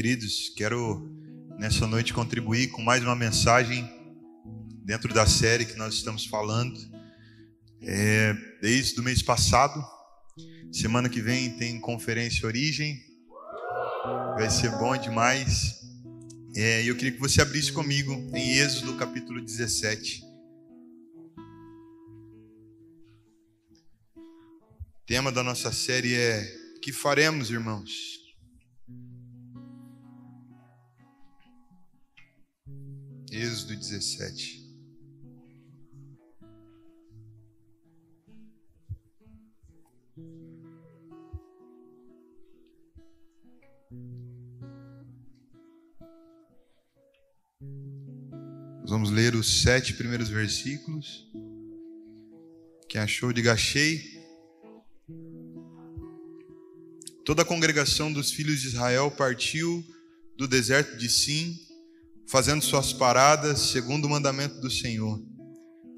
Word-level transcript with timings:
Queridos, 0.00 0.50
quero 0.56 1.14
nessa 1.58 1.86
noite 1.86 2.14
contribuir 2.14 2.68
com 2.68 2.80
mais 2.80 3.02
uma 3.02 3.14
mensagem 3.14 3.86
dentro 4.82 5.12
da 5.12 5.26
série 5.26 5.66
que 5.66 5.76
nós 5.76 5.92
estamos 5.92 6.24
falando. 6.24 6.74
É, 7.82 8.32
desde 8.62 8.98
o 8.98 9.02
mês 9.02 9.20
passado, 9.20 9.78
semana 10.72 11.06
que 11.06 11.20
vem 11.20 11.54
tem 11.58 11.78
conferência 11.78 12.46
Origem, 12.46 12.98
vai 14.38 14.48
ser 14.48 14.70
bom 14.78 14.96
demais. 14.96 15.82
É, 16.56 16.82
eu 16.82 16.96
queria 16.96 17.12
que 17.12 17.20
você 17.20 17.42
abrisse 17.42 17.70
comigo 17.70 18.10
em 18.34 18.52
Êxodo 18.56 18.96
capítulo 18.96 19.38
17. 19.38 20.24
O 24.16 25.06
tema 25.06 25.30
da 25.30 25.42
nossa 25.42 25.70
série 25.70 26.14
é: 26.14 26.42
Que 26.80 26.90
faremos, 26.90 27.50
irmãos? 27.50 28.19
Êxodo 33.30 33.76
17. 33.76 34.60
Nós 48.80 48.90
vamos 48.90 49.10
ler 49.12 49.36
os 49.36 49.62
sete 49.62 49.94
primeiros 49.94 50.28
versículos. 50.28 51.30
Quem 52.88 53.00
achou, 53.00 53.32
diga 53.32 53.52
achei. 53.52 54.02
Toda 57.24 57.42
a 57.42 57.44
congregação 57.44 58.12
dos 58.12 58.32
filhos 58.32 58.60
de 58.60 58.66
Israel 58.66 59.08
partiu 59.08 59.84
do 60.36 60.48
deserto 60.48 60.96
de 60.96 61.08
Sim 61.08 61.69
fazendo 62.30 62.62
suas 62.62 62.92
paradas 62.92 63.58
segundo 63.58 64.04
o 64.04 64.08
mandamento 64.08 64.60
do 64.60 64.70
Senhor. 64.70 65.20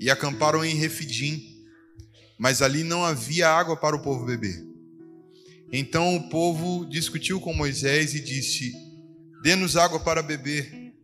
E 0.00 0.10
acamparam 0.10 0.64
em 0.64 0.74
Refidim, 0.74 1.62
mas 2.38 2.62
ali 2.62 2.82
não 2.82 3.04
havia 3.04 3.50
água 3.50 3.76
para 3.76 3.94
o 3.94 4.02
povo 4.02 4.24
beber. 4.24 4.64
Então 5.70 6.16
o 6.16 6.28
povo 6.30 6.86
discutiu 6.86 7.38
com 7.38 7.52
Moisés 7.52 8.14
e 8.14 8.20
disse: 8.20 8.72
Dê-nos 9.42 9.76
água 9.76 10.00
para 10.00 10.22
beber. 10.22 10.94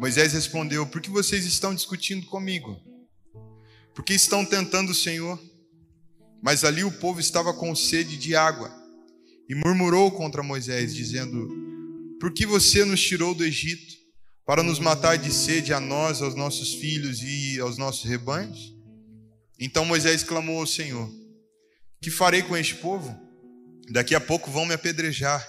Moisés 0.00 0.32
respondeu: 0.32 0.86
Por 0.86 1.00
que 1.02 1.10
vocês 1.10 1.44
estão 1.44 1.74
discutindo 1.74 2.26
comigo? 2.26 2.80
Por 3.94 4.02
que 4.02 4.14
estão 4.14 4.44
tentando 4.44 4.92
o 4.92 4.94
Senhor? 4.94 5.38
Mas 6.42 6.64
ali 6.64 6.84
o 6.84 6.92
povo 6.92 7.20
estava 7.20 7.52
com 7.52 7.74
sede 7.74 8.16
de 8.16 8.34
água 8.34 8.72
e 9.48 9.54
murmurou 9.54 10.10
contra 10.10 10.42
Moisés, 10.42 10.94
dizendo: 10.94 11.48
Por 12.18 12.32
que 12.32 12.46
você 12.46 12.84
nos 12.84 13.00
tirou 13.00 13.34
do 13.34 13.44
Egito? 13.44 13.97
Para 14.48 14.62
nos 14.62 14.78
matar 14.78 15.18
de 15.18 15.30
sede 15.30 15.74
a 15.74 15.78
nós, 15.78 16.22
aos 16.22 16.34
nossos 16.34 16.72
filhos 16.72 17.20
e 17.22 17.60
aos 17.60 17.76
nossos 17.76 18.04
rebanhos? 18.04 18.74
Então 19.60 19.84
Moisés 19.84 20.22
clamou 20.22 20.60
ao 20.60 20.66
Senhor: 20.66 21.06
Que 22.00 22.10
farei 22.10 22.40
com 22.40 22.56
este 22.56 22.76
povo? 22.76 23.14
Daqui 23.90 24.14
a 24.14 24.20
pouco 24.20 24.50
vão 24.50 24.64
me 24.64 24.72
apedrejar. 24.72 25.46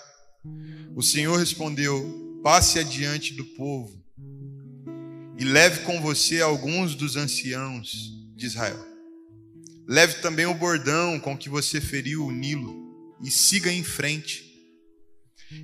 O 0.97 1.01
Senhor 1.01 1.39
respondeu: 1.39 2.41
Passe 2.43 2.77
adiante 2.77 3.33
do 3.35 3.45
povo 3.45 4.03
e 5.37 5.45
leve 5.45 5.85
com 5.85 6.01
você 6.01 6.41
alguns 6.41 6.93
dos 6.93 7.15
anciãos 7.15 8.11
de 8.35 8.47
Israel. 8.47 8.85
Leve 9.87 10.15
também 10.15 10.45
o 10.45 10.53
bordão 10.53 11.17
com 11.21 11.37
que 11.37 11.47
você 11.47 11.79
feriu 11.79 12.25
o 12.25 12.33
Nilo 12.33 13.15
e 13.23 13.31
siga 13.31 13.71
em 13.71 13.81
frente. 13.81 14.48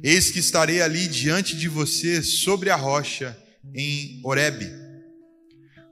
Eis 0.04 0.32
que 0.32 0.40
estarei 0.40 0.82
ali 0.82 1.08
diante 1.08 1.56
de 1.56 1.68
você 1.68 2.24
sobre 2.24 2.70
a 2.70 2.76
rocha 2.76 3.38
em 3.74 4.20
Horebe. 4.24 4.70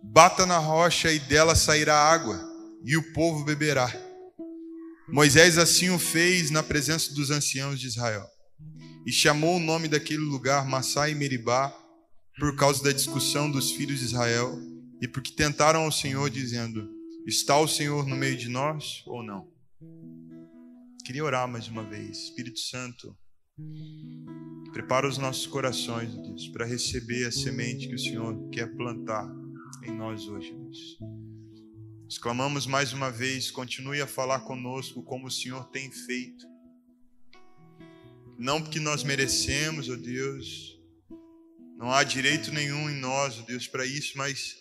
Bata 0.04 0.46
na 0.46 0.58
rocha 0.58 1.12
e 1.12 1.20
dela 1.20 1.56
sairá 1.56 1.96
água, 1.96 2.40
e 2.84 2.98
o 2.98 3.14
povo 3.14 3.44
beberá. 3.44 3.92
Moisés 5.08 5.58
assim 5.58 5.90
o 5.90 6.00
fez 6.00 6.50
na 6.50 6.64
presença 6.64 7.14
dos 7.14 7.30
anciãos 7.30 7.80
de 7.80 7.88
Israel. 7.88 8.26
E 9.06 9.12
chamou 9.12 9.58
o 9.58 9.60
nome 9.60 9.88
daquele 9.88 10.22
lugar 10.22 10.66
Massá 10.66 11.10
e 11.10 11.16
Meribá, 11.16 11.74
por 12.40 12.56
causa 12.56 12.84
da 12.84 12.92
discussão 12.92 13.50
dos 13.50 13.72
filhos 13.72 14.00
de 14.00 14.06
Israel, 14.06 14.58
e 15.02 15.08
porque 15.08 15.34
tentaram 15.34 15.82
ao 15.82 15.92
Senhor, 15.92 16.30
dizendo: 16.30 16.90
Está 17.28 17.58
o 17.60 17.68
Senhor 17.68 18.08
no 18.08 18.16
meio 18.16 18.38
de 18.38 18.50
nós 18.50 19.04
ou 19.06 19.22
não? 19.24 19.48
Queria 21.06 21.24
orar 21.24 21.48
mais 21.48 21.68
uma 21.68 21.84
vez. 21.84 22.18
Espírito 22.18 22.60
Santo, 22.60 23.16
Prepara 24.72 25.08
os 25.08 25.20
nossos 25.20 25.46
corações, 25.46 26.16
Deus, 26.16 26.48
para 26.48 26.66
receber 26.66 27.26
a 27.26 27.32
semente 27.32 27.88
que 27.88 27.94
o 27.94 28.00
Senhor 28.00 28.50
quer 28.50 28.76
plantar 28.76 29.32
em 29.84 29.92
nós 29.92 30.28
hoje, 30.28 30.52
Deus. 30.52 30.98
Exclamamos 32.10 32.66
mais 32.66 32.94
uma 32.94 33.12
vez, 33.12 33.52
continue 33.52 34.02
a 34.02 34.08
falar 34.08 34.42
conosco 34.42 35.04
como 35.04 35.28
o 35.28 35.32
Senhor 35.32 35.66
tem 35.70 35.92
feito. 35.92 36.48
Não 38.38 38.62
porque 38.62 38.80
nós 38.80 39.04
merecemos, 39.04 39.90
ó 39.90 39.94
oh 39.94 39.98
Deus, 39.98 40.80
não 41.78 41.92
há 41.92 42.04
direito 42.04 42.52
nenhum 42.52 42.90
em 42.90 43.00
nós, 43.00 43.38
ó 43.38 43.42
oh 43.44 43.46
Deus, 43.46 43.68
para 43.68 43.86
isso, 43.86 44.18
mas 44.18 44.56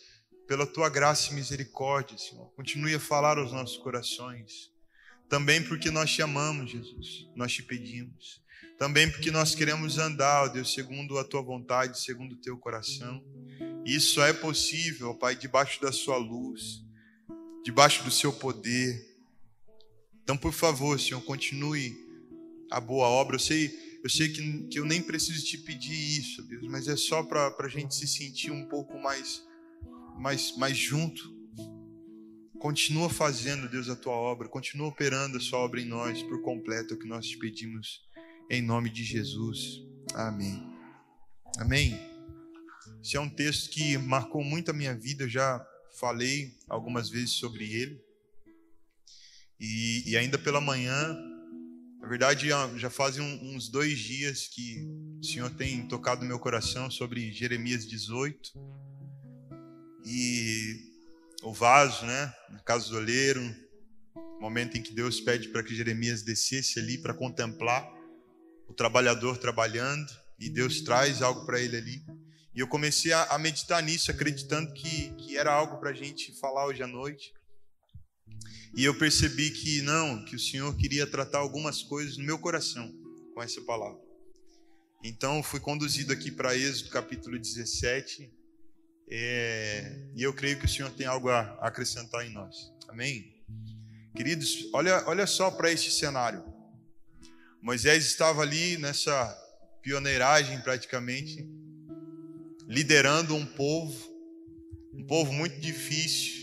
pela 0.46 0.66
tua 0.66 0.90
graça 0.90 1.32
e 1.32 1.34
misericórdia, 1.34 2.18
Senhor. 2.18 2.50
Continue 2.54 2.94
a 2.94 3.00
falar 3.00 3.38
aos 3.38 3.52
nossos 3.52 3.78
corações. 3.78 4.71
Também 5.32 5.62
porque 5.62 5.90
nós 5.90 6.10
te 6.10 6.20
amamos, 6.20 6.72
Jesus, 6.72 7.26
nós 7.34 7.50
te 7.50 7.62
pedimos. 7.62 8.42
Também 8.78 9.10
porque 9.10 9.30
nós 9.30 9.54
queremos 9.54 9.96
andar, 9.96 10.42
ó 10.42 10.48
Deus, 10.48 10.74
segundo 10.74 11.18
a 11.18 11.24
tua 11.24 11.40
vontade, 11.40 11.98
segundo 11.98 12.32
o 12.32 12.36
teu 12.36 12.58
coração. 12.58 13.24
Isso 13.82 14.12
só 14.12 14.26
é 14.26 14.34
possível, 14.34 15.08
ó 15.08 15.14
Pai, 15.14 15.34
debaixo 15.34 15.80
da 15.80 15.90
sua 15.90 16.18
luz, 16.18 16.84
debaixo 17.64 18.04
do 18.04 18.10
seu 18.10 18.30
poder. 18.30 18.94
Então, 20.22 20.36
por 20.36 20.52
favor, 20.52 21.00
Senhor, 21.00 21.22
continue 21.22 21.96
a 22.70 22.78
boa 22.78 23.08
obra. 23.08 23.36
Eu 23.36 23.40
sei, 23.40 23.74
eu 24.04 24.10
sei 24.10 24.28
que, 24.28 24.64
que 24.64 24.78
eu 24.78 24.84
nem 24.84 25.00
preciso 25.00 25.42
te 25.46 25.56
pedir 25.56 26.18
isso, 26.20 26.42
Deus, 26.42 26.66
mas 26.68 26.88
é 26.88 26.96
só 26.96 27.22
para 27.22 27.56
a 27.58 27.68
gente 27.68 27.94
se 27.94 28.06
sentir 28.06 28.50
um 28.50 28.68
pouco 28.68 28.98
mais, 28.98 29.42
mais, 30.18 30.54
mais 30.58 30.76
junto. 30.76 31.41
Continua 32.62 33.10
fazendo, 33.10 33.68
Deus, 33.68 33.88
a 33.88 33.96
tua 33.96 34.12
obra, 34.12 34.48
continua 34.48 34.86
operando 34.86 35.36
a 35.36 35.40
sua 35.40 35.58
obra 35.58 35.80
em 35.80 35.84
nós 35.84 36.22
por 36.22 36.40
completo, 36.42 36.94
é 36.94 36.96
o 36.96 37.00
que 37.00 37.08
nós 37.08 37.26
te 37.26 37.36
pedimos 37.36 38.08
em 38.48 38.62
nome 38.62 38.88
de 38.88 39.02
Jesus. 39.02 39.82
Amém. 40.14 40.62
Amém. 41.58 41.98
Esse 43.02 43.16
é 43.16 43.20
um 43.20 43.28
texto 43.28 43.68
que 43.68 43.98
marcou 43.98 44.44
muito 44.44 44.70
a 44.70 44.72
minha 44.72 44.94
vida, 44.94 45.24
eu 45.24 45.28
já 45.28 45.60
falei 45.98 46.56
algumas 46.68 47.10
vezes 47.10 47.30
sobre 47.30 47.64
ele. 47.64 48.00
E, 49.58 50.12
e 50.12 50.16
ainda 50.16 50.38
pela 50.38 50.60
manhã, 50.60 51.18
na 52.00 52.06
verdade, 52.06 52.46
já 52.76 52.88
fazem 52.90 53.24
uns 53.42 53.68
dois 53.68 53.98
dias 53.98 54.46
que 54.46 54.86
o 55.20 55.24
Senhor 55.24 55.50
tem 55.50 55.88
tocado 55.88 56.24
meu 56.24 56.38
coração 56.38 56.88
sobre 56.88 57.32
Jeremias 57.32 57.84
18. 57.84 58.52
E 60.06 60.91
o 61.42 61.52
vaso, 61.52 62.04
né? 62.06 62.32
Na 62.50 62.60
casa 62.60 62.88
do 62.88 62.96
oleiro, 62.96 63.42
momento 64.40 64.76
em 64.76 64.82
que 64.82 64.92
Deus 64.92 65.20
pede 65.20 65.48
para 65.48 65.62
que 65.62 65.74
Jeremias 65.74 66.22
descesse 66.22 66.78
ali 66.78 66.98
para 66.98 67.14
contemplar 67.14 67.88
o 68.68 68.74
trabalhador 68.74 69.36
trabalhando 69.38 70.10
e 70.38 70.48
Deus 70.48 70.80
traz 70.80 71.22
algo 71.22 71.44
para 71.46 71.60
ele 71.60 71.76
ali. 71.76 72.04
E 72.54 72.60
eu 72.60 72.68
comecei 72.68 73.12
a, 73.12 73.38
meditar 73.38 73.82
nisso, 73.82 74.10
acreditando 74.10 74.72
que, 74.74 75.10
que 75.14 75.36
era 75.38 75.52
algo 75.52 75.78
para 75.78 75.90
a 75.90 75.94
gente 75.94 76.38
falar 76.38 76.66
hoje 76.66 76.82
à 76.82 76.86
noite. 76.86 77.32
E 78.76 78.84
eu 78.84 78.98
percebi 78.98 79.50
que 79.50 79.80
não, 79.82 80.24
que 80.24 80.36
o 80.36 80.38
Senhor 80.38 80.74
queria 80.76 81.06
tratar 81.06 81.38
algumas 81.38 81.82
coisas 81.82 82.16
no 82.16 82.24
meu 82.24 82.38
coração 82.38 82.92
com 83.34 83.42
essa 83.42 83.60
palavra. 83.62 84.00
Então 85.04 85.42
fui 85.42 85.60
conduzido 85.60 86.12
aqui 86.12 86.30
para 86.30 86.56
Êxodo 86.56 86.90
capítulo 86.90 87.38
17. 87.38 88.30
É, 89.10 90.10
e 90.14 90.22
eu 90.22 90.32
creio 90.32 90.58
que 90.58 90.64
o 90.64 90.68
Senhor 90.68 90.90
tem 90.90 91.06
algo 91.06 91.28
a 91.28 91.40
acrescentar 91.60 92.26
em 92.26 92.30
nós. 92.30 92.72
Amém? 92.88 93.32
Queridos, 94.14 94.68
olha, 94.72 95.02
olha 95.06 95.26
só 95.26 95.50
para 95.50 95.70
este 95.70 95.90
cenário. 95.90 96.44
Moisés 97.60 98.04
estava 98.04 98.42
ali 98.42 98.76
nessa 98.76 99.38
pioneiragem 99.82 100.60
praticamente, 100.60 101.46
liderando 102.66 103.34
um 103.34 103.44
povo, 103.44 104.10
um 104.94 105.06
povo 105.06 105.32
muito 105.32 105.58
difícil, 105.60 106.42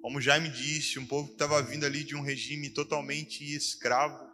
como 0.00 0.20
Jaime 0.20 0.48
disse, 0.48 0.98
um 0.98 1.06
povo 1.06 1.28
que 1.28 1.34
estava 1.34 1.62
vindo 1.62 1.84
ali 1.84 2.02
de 2.02 2.16
um 2.16 2.22
regime 2.22 2.70
totalmente 2.70 3.44
escravo. 3.44 4.27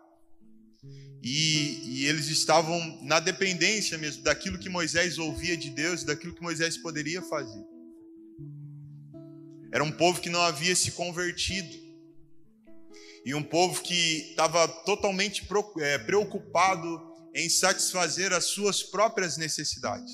E, 1.26 1.81
e, 1.87 2.06
eles 2.06 2.29
estavam 2.29 2.99
na 3.00 3.19
dependência 3.19 3.97
mesmo 3.97 4.23
daquilo 4.23 4.59
que 4.59 4.69
Moisés 4.69 5.17
ouvia 5.17 5.56
de 5.56 5.71
Deus, 5.71 6.05
daquilo 6.05 6.35
que 6.35 6.43
Moisés 6.43 6.76
poderia 6.76 7.23
fazer. 7.23 7.65
Era 9.73 9.82
um 9.82 9.91
povo 9.91 10.21
que 10.21 10.29
não 10.29 10.43
havia 10.43 10.76
se 10.76 10.91
convertido 10.91 11.82
e 13.25 13.35
um 13.35 13.43
povo 13.43 13.81
que 13.82 14.29
estava 14.29 14.69
totalmente 14.69 15.49
é, 15.79 15.97
preocupado 15.97 17.00
em 17.35 17.49
satisfazer 17.49 18.35
as 18.35 18.44
suas 18.44 18.82
próprias 18.82 19.38
necessidades. 19.38 20.12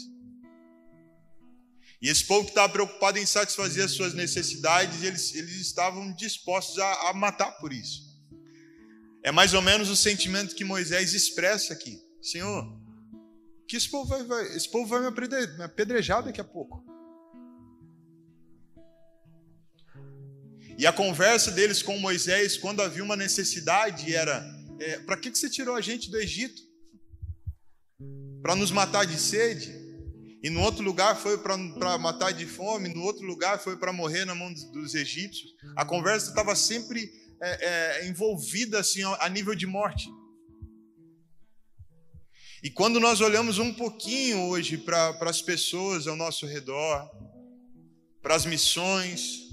E 2.00 2.08
esse 2.08 2.24
povo 2.24 2.44
que 2.44 2.52
estava 2.52 2.72
preocupado 2.72 3.18
em 3.18 3.26
satisfazer 3.26 3.84
as 3.84 3.90
suas 3.90 4.14
necessidades, 4.14 5.02
eles, 5.02 5.34
eles 5.34 5.56
estavam 5.56 6.14
dispostos 6.14 6.78
a, 6.78 7.10
a 7.10 7.14
matar 7.14 7.50
por 7.58 7.72
isso. 7.72 8.09
É 9.22 9.30
mais 9.30 9.52
ou 9.52 9.60
menos 9.60 9.88
o 9.88 9.96
sentimento 9.96 10.54
que 10.54 10.64
Moisés 10.64 11.12
expressa 11.12 11.72
aqui. 11.72 12.00
Senhor, 12.22 12.66
que 13.68 13.76
esse 13.76 13.88
povo 13.88 14.08
vai, 14.08 14.24
vai, 14.24 14.56
esse 14.56 14.70
povo 14.70 14.86
vai 14.86 15.00
me 15.00 15.62
apedrejar 15.62 16.24
daqui 16.24 16.40
a 16.40 16.44
pouco. 16.44 16.84
E 20.78 20.86
a 20.86 20.92
conversa 20.92 21.50
deles 21.50 21.82
com 21.82 21.98
Moisés, 21.98 22.56
quando 22.56 22.80
havia 22.80 23.04
uma 23.04 23.16
necessidade, 23.16 24.14
era: 24.14 24.42
é, 24.78 24.98
para 25.00 25.16
que, 25.16 25.30
que 25.30 25.38
você 25.38 25.50
tirou 25.50 25.74
a 25.74 25.80
gente 25.80 26.10
do 26.10 26.16
Egito? 26.16 26.62
Para 28.42 28.56
nos 28.56 28.70
matar 28.70 29.04
de 29.04 29.18
sede? 29.18 29.78
E 30.42 30.48
no 30.48 30.62
outro 30.62 30.82
lugar 30.82 31.16
foi 31.16 31.36
para 31.36 31.98
matar 31.98 32.32
de 32.32 32.46
fome, 32.46 32.88
no 32.88 33.02
outro 33.02 33.26
lugar 33.26 33.58
foi 33.58 33.76
para 33.76 33.92
morrer 33.92 34.24
na 34.24 34.34
mão 34.34 34.50
dos 34.72 34.94
egípcios. 34.94 35.54
A 35.76 35.84
conversa 35.84 36.30
estava 36.30 36.56
sempre 36.56 37.12
é, 37.42 38.02
é, 38.02 38.08
envolvida 38.08 38.78
assim 38.78 39.02
a 39.18 39.28
nível 39.28 39.54
de 39.54 39.66
morte. 39.66 40.08
E 42.62 42.70
quando 42.70 43.00
nós 43.00 43.20
olhamos 43.22 43.58
um 43.58 43.72
pouquinho 43.72 44.48
hoje 44.48 44.76
para 44.76 45.16
as 45.22 45.40
pessoas 45.40 46.06
ao 46.06 46.14
nosso 46.14 46.44
redor, 46.46 47.10
para 48.20 48.34
as 48.34 48.44
missões, 48.44 49.48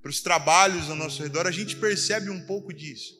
para 0.00 0.08
os 0.10 0.20
trabalhos 0.20 0.88
ao 0.88 0.96
nosso 0.96 1.22
redor, 1.22 1.46
a 1.46 1.50
gente 1.50 1.76
percebe 1.76 2.30
um 2.30 2.46
pouco 2.46 2.72
disso. 2.72 3.14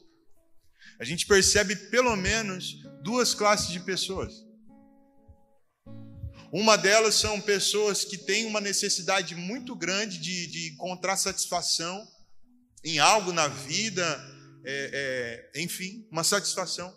A 0.99 1.03
gente 1.03 1.27
percebe 1.27 1.75
pelo 1.75 2.15
menos 2.15 2.81
duas 3.03 3.35
classes 3.35 3.69
de 3.69 3.79
pessoas. 3.81 4.33
Uma 6.51 6.75
delas 6.75 7.15
são 7.15 7.39
pessoas 7.39 8.03
que 8.03 8.17
têm 8.17 8.45
uma 8.45 8.61
necessidade 8.61 9.35
muito 9.35 9.75
grande 9.75 10.17
de, 10.17 10.47
de 10.47 10.73
encontrar 10.73 11.17
satisfação 11.17 12.07
em 12.83 12.99
algo 12.99 13.31
na 13.31 13.47
vida, 13.47 14.03
é, 14.65 15.49
é, 15.53 15.61
enfim, 15.61 16.07
uma 16.11 16.23
satisfação. 16.23 16.95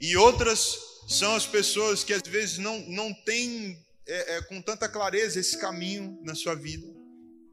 E 0.00 0.16
outras 0.16 0.76
são 1.08 1.34
as 1.34 1.46
pessoas 1.46 2.04
que 2.04 2.12
às 2.12 2.22
vezes 2.22 2.58
não, 2.58 2.80
não 2.88 3.12
têm 3.24 3.76
é, 4.06 4.36
é, 4.36 4.42
com 4.42 4.60
tanta 4.62 4.88
clareza 4.88 5.38
esse 5.38 5.58
caminho 5.58 6.18
na 6.22 6.34
sua 6.34 6.54
vida, 6.54 6.86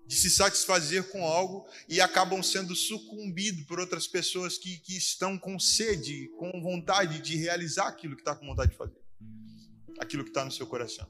de 0.05 0.15
se 0.15 0.29
satisfazer 0.29 1.03
com 1.09 1.25
algo 1.25 1.67
e 1.89 1.99
acabam 1.99 2.41
sendo 2.41 2.73
sucumbidos 2.75 3.65
por 3.65 3.79
outras 3.79 4.07
pessoas 4.07 4.57
que, 4.57 4.79
que 4.79 4.95
estão 4.95 5.37
com 5.37 5.59
sede, 5.59 6.29
com 6.37 6.61
vontade 6.61 7.21
de 7.21 7.35
realizar 7.35 7.87
aquilo 7.87 8.15
que 8.15 8.21
está 8.21 8.33
com 8.33 8.45
vontade 8.45 8.71
de 8.71 8.77
fazer, 8.77 9.01
aquilo 9.99 10.23
que 10.23 10.29
está 10.29 10.45
no 10.45 10.51
seu 10.51 10.65
coração. 10.65 11.07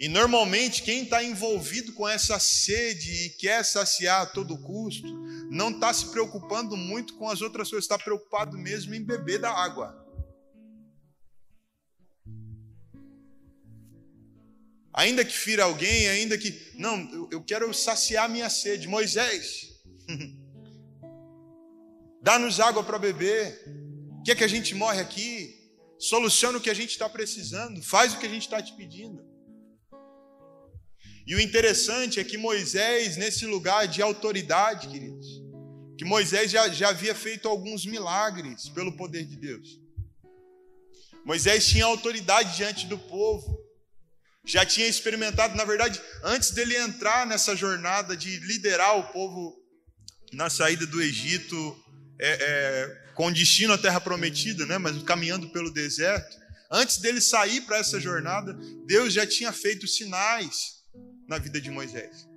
E 0.00 0.08
normalmente 0.08 0.82
quem 0.82 1.04
está 1.04 1.22
envolvido 1.22 1.92
com 1.92 2.08
essa 2.08 2.38
sede 2.38 3.26
e 3.26 3.30
quer 3.30 3.64
saciar 3.64 4.22
a 4.22 4.26
todo 4.26 4.58
custo, 4.58 5.06
não 5.50 5.70
está 5.70 5.92
se 5.92 6.10
preocupando 6.10 6.76
muito 6.76 7.14
com 7.14 7.28
as 7.28 7.40
outras 7.40 7.70
coisas, 7.70 7.84
está 7.84 7.98
preocupado 7.98 8.58
mesmo 8.58 8.94
em 8.94 9.02
beber 9.02 9.38
da 9.38 9.50
água. 9.50 10.02
Ainda 14.92 15.24
que 15.24 15.36
fira 15.36 15.64
alguém, 15.64 16.08
ainda 16.08 16.38
que. 16.38 16.72
Não, 16.74 17.28
eu 17.32 17.42
quero 17.42 17.72
saciar 17.74 18.28
minha 18.28 18.48
sede. 18.48 18.86
Moisés, 18.86 19.80
dá-nos 22.22 22.60
água 22.60 22.84
para 22.84 22.96
beber. 22.96 23.60
Quer 24.24 24.36
que 24.36 24.44
a 24.44 24.48
gente 24.48 24.72
morre 24.72 25.00
aqui? 25.00 25.52
Soluciona 25.98 26.58
o 26.58 26.60
que 26.60 26.70
a 26.70 26.74
gente 26.74 26.90
está 26.90 27.08
precisando. 27.08 27.82
Faz 27.82 28.14
o 28.14 28.18
que 28.18 28.26
a 28.26 28.28
gente 28.28 28.42
está 28.42 28.62
te 28.62 28.72
pedindo. 28.76 29.33
E 31.26 31.34
o 31.34 31.40
interessante 31.40 32.20
é 32.20 32.24
que 32.24 32.36
Moisés, 32.36 33.16
nesse 33.16 33.46
lugar 33.46 33.88
de 33.88 34.02
autoridade, 34.02 34.88
queridos, 34.88 35.26
que 35.96 36.04
Moisés 36.04 36.50
já, 36.50 36.68
já 36.68 36.88
havia 36.90 37.14
feito 37.14 37.48
alguns 37.48 37.86
milagres 37.86 38.68
pelo 38.68 38.96
poder 38.96 39.24
de 39.24 39.36
Deus. 39.36 39.80
Moisés 41.24 41.66
tinha 41.66 41.86
autoridade 41.86 42.56
diante 42.56 42.86
do 42.86 42.98
povo 42.98 43.64
já 44.44 44.64
tinha 44.64 44.86
experimentado, 44.86 45.56
na 45.56 45.64
verdade, 45.64 46.00
antes 46.22 46.50
dele 46.50 46.76
entrar 46.76 47.26
nessa 47.26 47.56
jornada 47.56 48.14
de 48.14 48.38
liderar 48.40 48.98
o 48.98 49.04
povo 49.04 49.56
na 50.32 50.50
saída 50.50 50.86
do 50.86 51.00
Egito, 51.00 51.76
é, 52.20 52.28
é, 52.30 53.12
com 53.14 53.32
destino 53.32 53.72
à 53.72 53.78
Terra 53.78 54.00
Prometida, 54.00 54.66
né, 54.66 54.76
mas 54.76 55.02
caminhando 55.02 55.48
pelo 55.48 55.72
deserto. 55.72 56.36
Antes 56.70 56.98
dele 56.98 57.20
sair 57.20 57.62
para 57.62 57.78
essa 57.78 57.98
jornada, 57.98 58.52
Deus 58.86 59.14
já 59.14 59.26
tinha 59.26 59.52
feito 59.52 59.88
sinais 59.88 60.83
na 61.28 61.38
vida 61.38 61.60
de 61.60 61.70
Moisés. 61.70 62.28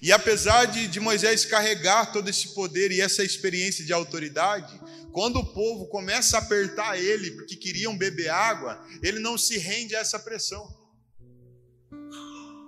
E 0.00 0.10
apesar 0.10 0.64
de, 0.66 0.88
de 0.88 0.98
Moisés 0.98 1.44
carregar 1.44 2.12
todo 2.12 2.28
esse 2.28 2.54
poder 2.54 2.90
e 2.90 3.00
essa 3.00 3.22
experiência 3.22 3.84
de 3.84 3.92
autoridade, 3.92 4.80
quando 5.12 5.38
o 5.38 5.52
povo 5.52 5.86
começa 5.86 6.36
a 6.36 6.40
apertar 6.40 6.98
ele 6.98 7.30
porque 7.32 7.56
queriam 7.56 7.96
beber 7.96 8.28
água, 8.28 8.84
ele 9.02 9.20
não 9.20 9.38
se 9.38 9.58
rende 9.58 9.94
a 9.94 10.00
essa 10.00 10.18
pressão. 10.18 10.66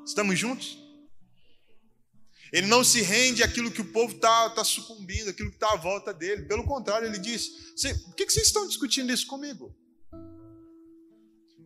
Estamos 0.06 0.38
juntos? 0.38 0.78
Ele 2.52 2.68
não 2.68 2.84
se 2.84 3.02
rende 3.02 3.42
àquilo 3.42 3.72
que 3.72 3.80
o 3.80 3.92
povo 3.92 4.14
está 4.14 4.50
tá 4.50 4.62
sucumbindo, 4.62 5.30
aquilo 5.30 5.50
que 5.50 5.56
está 5.56 5.72
à 5.72 5.76
volta 5.76 6.14
dele. 6.14 6.42
Pelo 6.42 6.62
contrário, 6.62 7.08
ele 7.08 7.18
diz: 7.18 7.48
Por 8.04 8.14
que, 8.14 8.26
que 8.26 8.32
vocês 8.32 8.46
estão 8.46 8.68
discutindo 8.68 9.12
isso 9.12 9.26
comigo? 9.26 9.76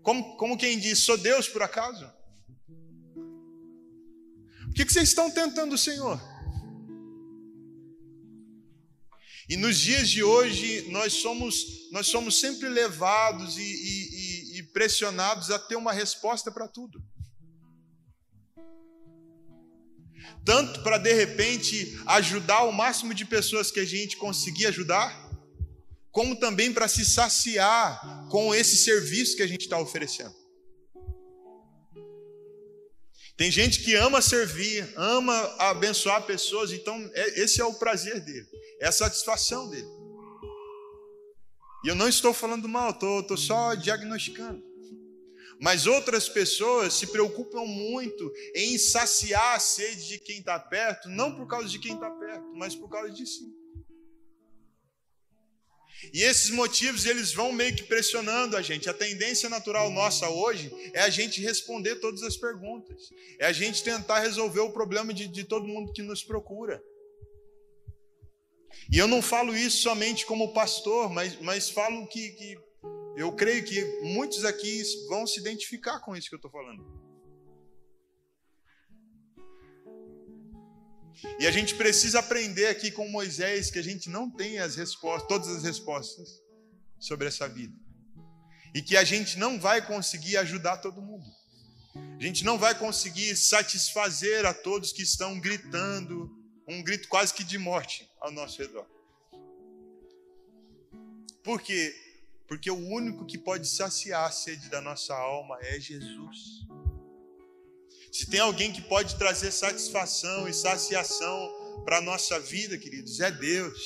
Como, 0.08 0.38
como 0.38 0.56
quem 0.56 0.78
diz: 0.78 1.00
Sou 1.00 1.18
Deus 1.18 1.50
por 1.50 1.62
acaso? 1.62 2.10
Por 4.64 4.74
que, 4.74 4.86
que 4.86 4.90
vocês 4.90 5.10
estão 5.10 5.30
tentando 5.30 5.74
o 5.74 5.78
Senhor? 5.78 6.18
E 9.50 9.56
nos 9.58 9.76
dias 9.76 10.08
de 10.08 10.22
hoje, 10.22 10.90
nós 10.90 11.12
somos, 11.12 11.90
nós 11.92 12.06
somos 12.06 12.40
sempre 12.40 12.70
levados 12.70 13.58
e, 13.58 13.62
e, 13.62 14.58
e 14.58 14.62
pressionados 14.72 15.50
a 15.50 15.58
ter 15.58 15.76
uma 15.76 15.92
resposta 15.92 16.50
para 16.50 16.66
tudo. 16.66 17.04
Tanto 20.42 20.82
para, 20.82 20.96
de 20.96 21.12
repente, 21.12 22.00
ajudar 22.06 22.62
o 22.62 22.72
máximo 22.72 23.12
de 23.12 23.26
pessoas 23.26 23.70
que 23.70 23.80
a 23.80 23.84
gente 23.84 24.16
conseguir 24.16 24.68
ajudar, 24.68 25.27
como 26.10 26.38
também 26.38 26.72
para 26.72 26.88
se 26.88 27.04
saciar 27.04 28.28
com 28.30 28.54
esse 28.54 28.76
serviço 28.76 29.36
que 29.36 29.42
a 29.42 29.46
gente 29.46 29.62
está 29.62 29.78
oferecendo. 29.78 30.34
Tem 33.36 33.50
gente 33.50 33.84
que 33.84 33.94
ama 33.94 34.20
servir, 34.20 34.92
ama 34.96 35.34
abençoar 35.58 36.26
pessoas, 36.26 36.72
então 36.72 36.98
é, 37.14 37.40
esse 37.40 37.60
é 37.60 37.64
o 37.64 37.74
prazer 37.74 38.20
dele 38.20 38.48
é 38.80 38.86
a 38.86 38.92
satisfação 38.92 39.68
dele. 39.68 39.88
E 41.84 41.88
eu 41.88 41.94
não 41.94 42.08
estou 42.08 42.32
falando 42.32 42.68
mal, 42.68 42.90
estou, 42.90 43.36
só 43.36 43.74
diagnosticando. 43.74 44.66
Mas 45.60 45.86
outras 45.86 46.28
pessoas 46.28 46.94
se 46.94 47.08
preocupam 47.08 47.64
muito 47.64 48.32
em 48.54 48.78
saciar 48.78 49.56
a 49.56 49.60
sede 49.60 50.06
de 50.06 50.18
quem 50.20 50.38
está 50.38 50.58
perto, 50.58 51.08
não 51.08 51.34
por 51.34 51.46
causa 51.46 51.68
de 51.68 51.78
quem 51.78 51.94
está 51.94 52.10
perto, 52.10 52.46
mas 52.54 52.76
por 52.76 52.88
causa 52.88 53.10
de 53.10 53.26
si. 53.26 53.57
E 56.12 56.22
esses 56.22 56.50
motivos 56.50 57.06
eles 57.06 57.32
vão 57.32 57.52
meio 57.52 57.74
que 57.74 57.82
pressionando 57.82 58.56
a 58.56 58.62
gente. 58.62 58.88
A 58.88 58.94
tendência 58.94 59.48
natural 59.48 59.90
nossa 59.90 60.28
hoje 60.28 60.70
é 60.94 61.00
a 61.00 61.10
gente 61.10 61.40
responder 61.40 61.96
todas 61.96 62.22
as 62.22 62.36
perguntas, 62.36 63.10
é 63.38 63.46
a 63.46 63.52
gente 63.52 63.82
tentar 63.82 64.20
resolver 64.20 64.60
o 64.60 64.72
problema 64.72 65.12
de, 65.12 65.26
de 65.26 65.44
todo 65.44 65.66
mundo 65.66 65.92
que 65.92 66.02
nos 66.02 66.22
procura. 66.22 66.82
E 68.90 68.96
eu 68.96 69.08
não 69.08 69.20
falo 69.20 69.56
isso 69.56 69.78
somente 69.78 70.24
como 70.24 70.52
pastor, 70.52 71.10
mas, 71.10 71.38
mas 71.40 71.68
falo 71.68 72.06
que, 72.06 72.30
que 72.30 72.58
eu 73.16 73.32
creio 73.32 73.64
que 73.64 73.84
muitos 74.02 74.44
aqui 74.44 74.82
vão 75.08 75.26
se 75.26 75.40
identificar 75.40 76.00
com 76.00 76.16
isso 76.16 76.28
que 76.28 76.34
eu 76.34 76.38
estou 76.38 76.50
falando. 76.50 77.07
E 81.38 81.46
a 81.46 81.50
gente 81.50 81.74
precisa 81.74 82.20
aprender 82.20 82.66
aqui 82.66 82.90
com 82.90 83.08
Moisés 83.08 83.70
que 83.70 83.78
a 83.78 83.82
gente 83.82 84.08
não 84.08 84.30
tem 84.30 84.58
as 84.58 84.76
respostas, 84.76 85.28
todas 85.28 85.48
as 85.48 85.62
respostas 85.62 86.42
sobre 86.98 87.28
essa 87.28 87.48
vida. 87.48 87.74
E 88.74 88.82
que 88.82 88.96
a 88.96 89.04
gente 89.04 89.38
não 89.38 89.58
vai 89.58 89.84
conseguir 89.84 90.36
ajudar 90.36 90.78
todo 90.78 91.02
mundo. 91.02 91.26
A 92.18 92.22
gente 92.22 92.44
não 92.44 92.58
vai 92.58 92.76
conseguir 92.76 93.34
satisfazer 93.36 94.44
a 94.44 94.54
todos 94.54 94.92
que 94.92 95.02
estão 95.02 95.40
gritando, 95.40 96.30
um 96.66 96.82
grito 96.82 97.08
quase 97.08 97.32
que 97.32 97.42
de 97.42 97.58
morte 97.58 98.08
ao 98.20 98.30
nosso 98.30 98.60
redor. 98.60 98.86
Por 101.42 101.60
quê? 101.62 101.94
Porque 102.46 102.70
o 102.70 102.76
único 102.76 103.24
que 103.24 103.38
pode 103.38 103.66
saciar 103.68 104.26
a 104.26 104.30
sede 104.30 104.68
da 104.68 104.80
nossa 104.80 105.14
alma 105.14 105.58
é 105.62 105.80
Jesus. 105.80 106.66
Se 108.18 108.26
tem 108.26 108.40
alguém 108.40 108.72
que 108.72 108.82
pode 108.82 109.14
trazer 109.14 109.52
satisfação 109.52 110.48
e 110.48 110.52
saciação 110.52 111.84
para 111.84 111.98
a 111.98 112.00
nossa 112.00 112.40
vida, 112.40 112.76
queridos, 112.76 113.20
é 113.20 113.30
Deus. 113.30 113.80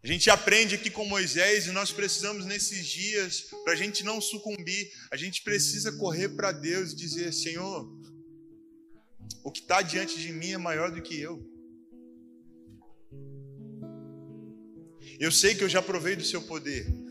A 0.00 0.06
gente 0.06 0.30
aprende 0.30 0.76
aqui 0.76 0.90
com 0.90 1.04
Moisés 1.04 1.66
e 1.66 1.72
nós 1.72 1.90
precisamos 1.90 2.44
nesses 2.44 2.86
dias, 2.86 3.46
para 3.64 3.72
a 3.72 3.76
gente 3.76 4.04
não 4.04 4.20
sucumbir, 4.20 4.92
a 5.10 5.16
gente 5.16 5.42
precisa 5.42 5.90
correr 5.90 6.28
para 6.28 6.52
Deus 6.52 6.92
e 6.92 6.96
dizer: 6.96 7.32
Senhor, 7.32 7.90
o 9.42 9.50
que 9.50 9.58
está 9.58 9.82
diante 9.82 10.20
de 10.20 10.32
mim 10.32 10.52
é 10.52 10.56
maior 10.56 10.92
do 10.92 11.02
que 11.02 11.20
eu. 11.20 11.44
Eu 15.18 15.32
sei 15.32 15.56
que 15.56 15.64
eu 15.64 15.68
já 15.68 15.82
provei 15.82 16.14
do 16.14 16.24
seu 16.24 16.42
poder. 16.42 17.07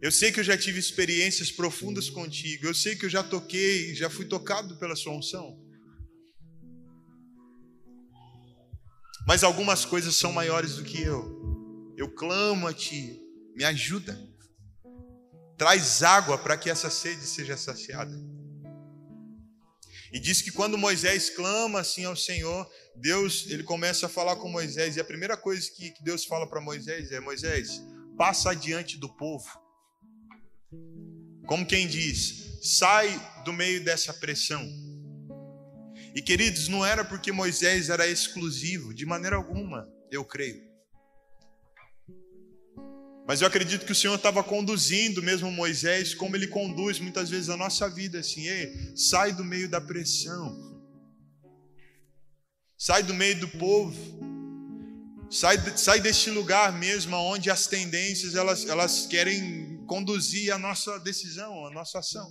Eu 0.00 0.12
sei 0.12 0.30
que 0.30 0.38
eu 0.38 0.44
já 0.44 0.56
tive 0.56 0.78
experiências 0.78 1.50
profundas 1.50 2.08
contigo. 2.08 2.66
Eu 2.66 2.74
sei 2.74 2.94
que 2.94 3.06
eu 3.06 3.10
já 3.10 3.22
toquei, 3.22 3.94
já 3.94 4.08
fui 4.08 4.26
tocado 4.26 4.76
pela 4.78 4.94
sua 4.94 5.12
unção. 5.12 5.58
Mas 9.26 9.42
algumas 9.42 9.84
coisas 9.84 10.14
são 10.14 10.32
maiores 10.32 10.76
do 10.76 10.84
que 10.84 11.02
eu. 11.02 11.94
Eu 11.96 12.14
clamo 12.14 12.68
a 12.68 12.72
ti, 12.72 13.20
me 13.56 13.64
ajuda. 13.64 14.16
Traz 15.56 16.04
água 16.04 16.38
para 16.38 16.56
que 16.56 16.70
essa 16.70 16.88
sede 16.88 17.26
seja 17.26 17.56
saciada. 17.56 18.16
E 20.12 20.20
diz 20.20 20.40
que 20.40 20.52
quando 20.52 20.78
Moisés 20.78 21.28
clama 21.28 21.80
assim 21.80 22.04
ao 22.04 22.16
Senhor, 22.16 22.70
Deus 22.94 23.46
ele 23.50 23.64
começa 23.64 24.06
a 24.06 24.08
falar 24.08 24.36
com 24.36 24.48
Moisés. 24.48 24.96
E 24.96 25.00
a 25.00 25.04
primeira 25.04 25.36
coisa 25.36 25.68
que, 25.76 25.90
que 25.90 26.04
Deus 26.04 26.24
fala 26.24 26.48
para 26.48 26.60
Moisés 26.60 27.10
é: 27.10 27.18
Moisés, 27.18 27.82
passa 28.16 28.52
adiante 28.52 28.96
do 28.96 29.08
povo. 29.08 29.67
Como 31.48 31.64
quem 31.64 31.88
diz, 31.88 32.60
sai 32.62 33.08
do 33.42 33.54
meio 33.54 33.82
dessa 33.82 34.12
pressão. 34.12 34.62
E 36.14 36.20
queridos, 36.20 36.68
não 36.68 36.84
era 36.84 37.02
porque 37.02 37.32
Moisés 37.32 37.88
era 37.88 38.06
exclusivo, 38.06 38.92
de 38.92 39.06
maneira 39.06 39.36
alguma, 39.36 39.88
eu 40.10 40.22
creio. 40.26 40.68
Mas 43.26 43.40
eu 43.40 43.48
acredito 43.48 43.86
que 43.86 43.92
o 43.92 43.94
Senhor 43.94 44.14
estava 44.14 44.44
conduzindo 44.44 45.22
mesmo 45.22 45.50
Moisés, 45.50 46.14
como 46.14 46.36
ele 46.36 46.48
conduz 46.48 46.98
muitas 46.98 47.30
vezes 47.30 47.48
a 47.48 47.56
nossa 47.56 47.88
vida, 47.88 48.18
assim, 48.18 48.46
Ei, 48.46 48.94
sai 48.94 49.32
do 49.32 49.42
meio 49.42 49.70
da 49.70 49.80
pressão, 49.80 50.54
sai 52.76 53.02
do 53.02 53.14
meio 53.14 53.40
do 53.40 53.48
povo, 53.48 53.96
sai, 55.30 55.56
sai 55.78 55.98
deste 55.98 56.30
lugar 56.30 56.78
mesmo 56.78 57.16
onde 57.16 57.50
as 57.50 57.66
tendências 57.66 58.34
elas, 58.34 58.66
elas 58.66 59.06
querem 59.06 59.67
conduzir 59.88 60.52
a 60.52 60.58
nossa 60.58 61.00
decisão, 61.00 61.66
a 61.66 61.70
nossa 61.70 61.98
ação. 61.98 62.30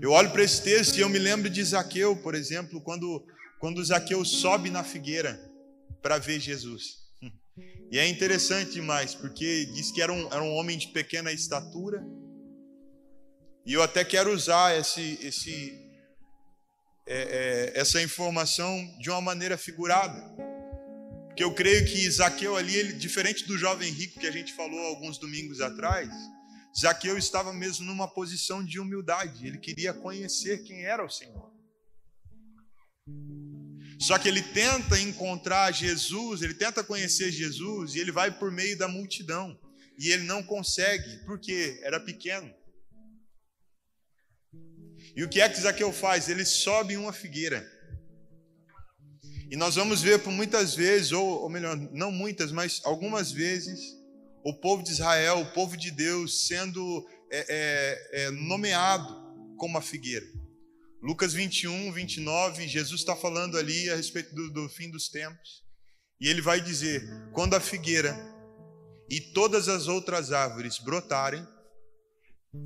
Eu 0.00 0.12
olho 0.12 0.30
para 0.30 0.44
esse 0.44 0.62
texto 0.62 0.96
e 0.96 1.00
eu 1.00 1.08
me 1.08 1.18
lembro 1.18 1.50
de 1.50 1.62
Zaqueu, 1.62 2.16
por 2.16 2.34
exemplo, 2.36 2.80
quando, 2.80 3.26
quando 3.58 3.84
Zaqueu 3.84 4.24
sobe 4.24 4.70
na 4.70 4.84
figueira 4.84 5.38
para 6.00 6.16
ver 6.16 6.38
Jesus. 6.38 7.00
E 7.90 7.98
é 7.98 8.06
interessante 8.06 8.74
demais, 8.74 9.16
porque 9.16 9.66
diz 9.74 9.90
que 9.90 10.00
era 10.00 10.12
um, 10.12 10.26
era 10.28 10.42
um 10.42 10.54
homem 10.54 10.78
de 10.78 10.86
pequena 10.88 11.32
estatura. 11.32 12.00
E 13.66 13.72
eu 13.72 13.82
até 13.82 14.04
quero 14.04 14.32
usar 14.32 14.78
esse, 14.78 15.18
esse, 15.20 15.76
é, 17.04 17.72
é, 17.74 17.80
essa 17.80 18.00
informação 18.00 18.78
de 19.00 19.10
uma 19.10 19.20
maneira 19.20 19.58
figurada. 19.58 20.49
Porque 21.30 21.44
eu 21.44 21.54
creio 21.54 21.86
que 21.86 22.10
Zaqueu 22.10 22.56
ali, 22.56 22.74
ele, 22.74 22.92
diferente 22.92 23.46
do 23.46 23.56
jovem 23.56 23.90
rico 23.90 24.18
que 24.18 24.26
a 24.26 24.32
gente 24.32 24.52
falou 24.52 24.78
alguns 24.80 25.16
domingos 25.16 25.60
atrás, 25.60 26.10
Zaqueu 26.76 27.16
estava 27.16 27.52
mesmo 27.52 27.86
numa 27.86 28.12
posição 28.12 28.64
de 28.64 28.80
humildade. 28.80 29.46
Ele 29.46 29.56
queria 29.56 29.94
conhecer 29.94 30.64
quem 30.64 30.84
era 30.84 31.04
o 31.04 31.08
Senhor. 31.08 31.50
Só 33.98 34.18
que 34.18 34.28
ele 34.28 34.42
tenta 34.42 34.98
encontrar 34.98 35.70
Jesus, 35.72 36.42
ele 36.42 36.54
tenta 36.54 36.82
conhecer 36.82 37.30
Jesus 37.30 37.94
e 37.94 38.00
ele 38.00 38.10
vai 38.10 38.36
por 38.36 38.50
meio 38.50 38.76
da 38.76 38.88
multidão. 38.88 39.58
E 39.96 40.10
ele 40.10 40.24
não 40.24 40.42
consegue, 40.42 41.24
porque 41.26 41.78
era 41.82 42.00
pequeno. 42.00 42.52
E 45.14 45.22
o 45.22 45.28
que 45.28 45.40
é 45.40 45.48
que 45.48 45.60
Zaqueu 45.60 45.92
faz? 45.92 46.28
Ele 46.28 46.44
sobe 46.44 46.96
uma 46.96 47.12
figueira. 47.12 47.79
E 49.50 49.56
nós 49.56 49.74
vamos 49.74 50.00
ver 50.00 50.22
por 50.22 50.30
muitas 50.30 50.76
vezes, 50.76 51.10
ou, 51.10 51.42
ou 51.42 51.50
melhor, 51.50 51.76
não 51.92 52.12
muitas, 52.12 52.52
mas 52.52 52.80
algumas 52.84 53.32
vezes, 53.32 53.80
o 54.44 54.54
povo 54.54 54.80
de 54.80 54.92
Israel, 54.92 55.40
o 55.40 55.52
povo 55.52 55.76
de 55.76 55.90
Deus, 55.90 56.46
sendo 56.46 57.04
é, 57.32 57.46
é, 57.48 58.22
é, 58.22 58.30
nomeado 58.30 59.12
como 59.56 59.76
a 59.76 59.82
figueira. 59.82 60.24
Lucas 61.02 61.32
21, 61.32 61.90
29, 61.92 62.68
Jesus 62.68 63.00
está 63.00 63.16
falando 63.16 63.58
ali 63.58 63.90
a 63.90 63.96
respeito 63.96 64.32
do, 64.34 64.52
do 64.52 64.68
fim 64.68 64.88
dos 64.88 65.08
tempos. 65.08 65.64
E 66.20 66.28
ele 66.28 66.40
vai 66.40 66.60
dizer: 66.60 67.02
quando 67.32 67.54
a 67.54 67.60
figueira 67.60 68.16
e 69.10 69.20
todas 69.20 69.68
as 69.68 69.88
outras 69.88 70.30
árvores 70.30 70.78
brotarem, 70.78 71.44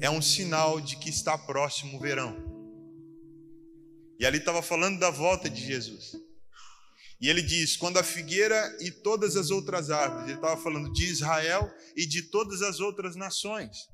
é 0.01 0.11
um 0.11 0.21
sinal 0.21 0.81
de 0.83 0.97
que 0.97 1.09
está 1.09 1.39
próximo 1.39 1.97
o 1.97 2.01
verão. 2.01 2.37
E 4.19 4.27
ali 4.27 4.39
estava 4.39 4.61
falando 4.61 4.99
da 4.99 5.11
volta 5.11 5.49
de 5.49 5.65
Jesus. 5.65 6.13
E 7.21 7.29
ele 7.29 7.43
diz: 7.43 7.77
quando 7.77 7.99
a 7.99 8.03
figueira 8.03 8.77
e 8.81 8.91
todas 8.91 9.37
as 9.37 9.51
outras 9.51 9.91
árvores, 9.91 10.25
ele 10.27 10.35
estava 10.35 10.61
falando 10.61 10.93
de 10.93 11.05
Israel 11.05 11.73
e 11.97 12.07
de 12.07 12.23
todas 12.23 12.63
as 12.63 12.81
outras 12.81 13.17
nações. 13.17 13.89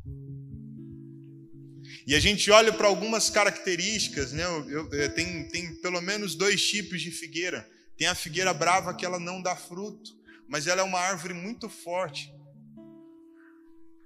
E 2.06 2.14
a 2.14 2.20
gente 2.20 2.50
olha 2.50 2.72
para 2.72 2.88
algumas 2.88 3.30
características, 3.30 4.32
né? 4.32 4.44
Eu, 4.44 4.70
eu, 4.70 4.88
é, 4.94 5.08
tem, 5.08 5.48
tem 5.48 5.74
pelo 5.80 6.00
menos 6.00 6.34
dois 6.34 6.62
tipos 6.66 7.00
de 7.00 7.10
figueira. 7.10 7.68
Tem 7.96 8.06
a 8.06 8.14
figueira 8.14 8.54
brava 8.54 8.94
que 8.94 9.04
ela 9.04 9.18
não 9.18 9.42
dá 9.42 9.54
fruto, 9.54 10.10
mas 10.48 10.66
ela 10.66 10.80
é 10.80 10.84
uma 10.84 10.98
árvore 10.98 11.34
muito 11.34 11.68
forte. 11.68 12.32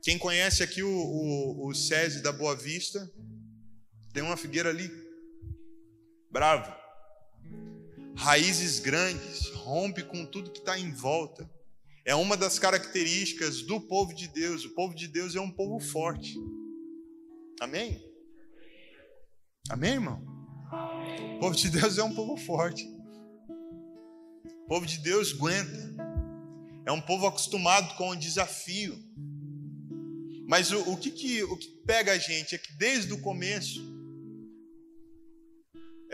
Quem 0.03 0.19
conhece 0.19 0.63
aqui 0.63 0.83
o, 0.83 0.91
o, 0.91 1.69
o 1.69 1.75
SESI 1.75 2.21
da 2.21 2.31
Boa 2.31 2.55
Vista, 2.55 3.11
tem 4.13 4.23
uma 4.23 4.37
figueira 4.37 4.69
ali, 4.69 4.91
brava. 6.31 6.84
Raízes 8.17 8.79
grandes, 8.79 9.49
rompe 9.51 10.03
com 10.03 10.25
tudo 10.25 10.51
que 10.51 10.61
está 10.61 10.79
em 10.79 10.93
volta. 10.93 11.51
É 12.05 12.15
uma 12.15 12.37
das 12.37 12.59
características 12.59 13.63
do 13.63 13.81
povo 13.81 14.15
de 14.15 14.29
Deus. 14.29 14.65
O 14.65 14.75
povo 14.75 14.95
de 14.95 15.09
Deus 15.09 15.35
é 15.35 15.41
um 15.41 15.51
povo 15.51 15.81
forte. 15.81 16.37
Amém? 17.61 18.01
Amém, 19.71 19.95
irmão? 19.95 20.23
O 21.37 21.41
povo 21.41 21.57
de 21.57 21.71
Deus 21.71 21.99
é 21.99 22.05
um 22.05 22.15
povo 22.15 22.37
forte. 22.37 22.87
O 24.65 24.67
povo 24.69 24.87
de 24.87 24.99
Deus 24.99 25.33
aguenta. 25.33 25.95
É 26.87 26.93
um 26.93 27.01
povo 27.01 27.27
acostumado 27.27 27.97
com 27.97 28.11
o 28.11 28.17
desafio. 28.17 28.95
Mas 30.47 30.71
o, 30.71 30.93
o, 30.93 30.97
que, 30.97 31.11
que, 31.11 31.43
o 31.43 31.57
que 31.57 31.69
pega 31.87 32.13
a 32.13 32.19
gente 32.19 32.55
é 32.55 32.59
que 32.59 32.73
desde 32.75 33.13
o 33.13 33.21
começo, 33.23 33.94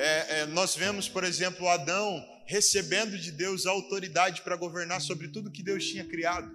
é, 0.00 0.40
é, 0.40 0.46
nós 0.46 0.74
vemos, 0.74 1.08
por 1.08 1.24
exemplo, 1.24 1.68
Adão 1.68 2.26
recebendo 2.46 3.18
de 3.18 3.30
Deus 3.30 3.66
a 3.66 3.70
autoridade 3.70 4.42
para 4.42 4.56
governar 4.56 5.00
sobre 5.00 5.28
tudo 5.28 5.50
que 5.50 5.62
Deus 5.62 5.86
tinha 5.86 6.04
criado. 6.04 6.50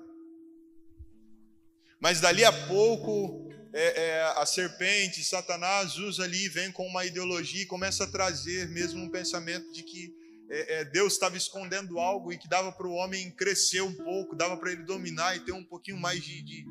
Mas 2.00 2.20
dali 2.20 2.44
a 2.44 2.52
pouco 2.52 3.50
é, 3.72 4.04
é, 4.04 4.22
a 4.36 4.46
serpente, 4.46 5.24
Satanás 5.24 5.98
usa 5.98 6.24
ali, 6.24 6.50
vem 6.50 6.72
com 6.72 6.88
uma 6.88 7.06
ideologia 7.06 7.62
e 7.62 7.68
começa 7.68 8.04
a 8.04 8.08
trazer 8.08 8.68
mesmo 8.70 9.02
um 9.04 9.10
pensamento 9.10 9.72
de 9.72 9.84
que 9.84 10.14
é, 10.50 10.80
é 10.80 10.86
Deus 10.86 11.14
estava 11.14 11.38
escondendo 11.38 12.00
algo 12.00 12.34
e 12.34 12.38
que 12.38 12.48
dava 12.48 12.72
para 12.72 12.88
o 12.88 12.94
homem 12.94 13.32
crescer 13.32 13.82
um 13.82 13.94
pouco, 13.94 14.36
dava 14.36 14.58
para 14.58 14.72
ele 14.72 14.84
dominar 14.84 15.36
e 15.36 15.42
ter 15.42 15.52
um 15.52 15.64
pouquinho 15.64 15.98
mais 15.98 16.24
de, 16.24 16.42
de, 16.42 16.66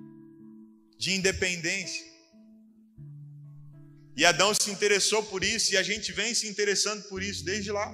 de 0.98 1.12
independência. 1.12 2.13
E 4.16 4.24
Adão 4.24 4.54
se 4.54 4.70
interessou 4.70 5.22
por 5.24 5.42
isso 5.42 5.72
e 5.72 5.76
a 5.76 5.82
gente 5.82 6.12
vem 6.12 6.34
se 6.34 6.48
interessando 6.48 7.02
por 7.08 7.22
isso 7.22 7.44
desde 7.44 7.72
lá. 7.72 7.92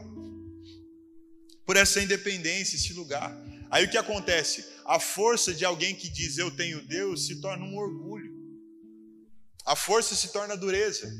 Por 1.64 1.76
essa 1.76 2.02
independência, 2.02 2.76
esse 2.76 2.92
lugar. 2.92 3.34
Aí 3.70 3.84
o 3.84 3.90
que 3.90 3.96
acontece? 3.96 4.64
A 4.84 4.98
força 4.98 5.54
de 5.54 5.64
alguém 5.64 5.94
que 5.94 6.08
diz 6.08 6.36
eu 6.36 6.50
tenho 6.50 6.86
Deus 6.86 7.26
se 7.26 7.40
torna 7.40 7.64
um 7.64 7.76
orgulho. 7.76 8.34
A 9.64 9.76
força 9.76 10.14
se 10.14 10.28
torna 10.32 10.56
dureza. 10.56 11.10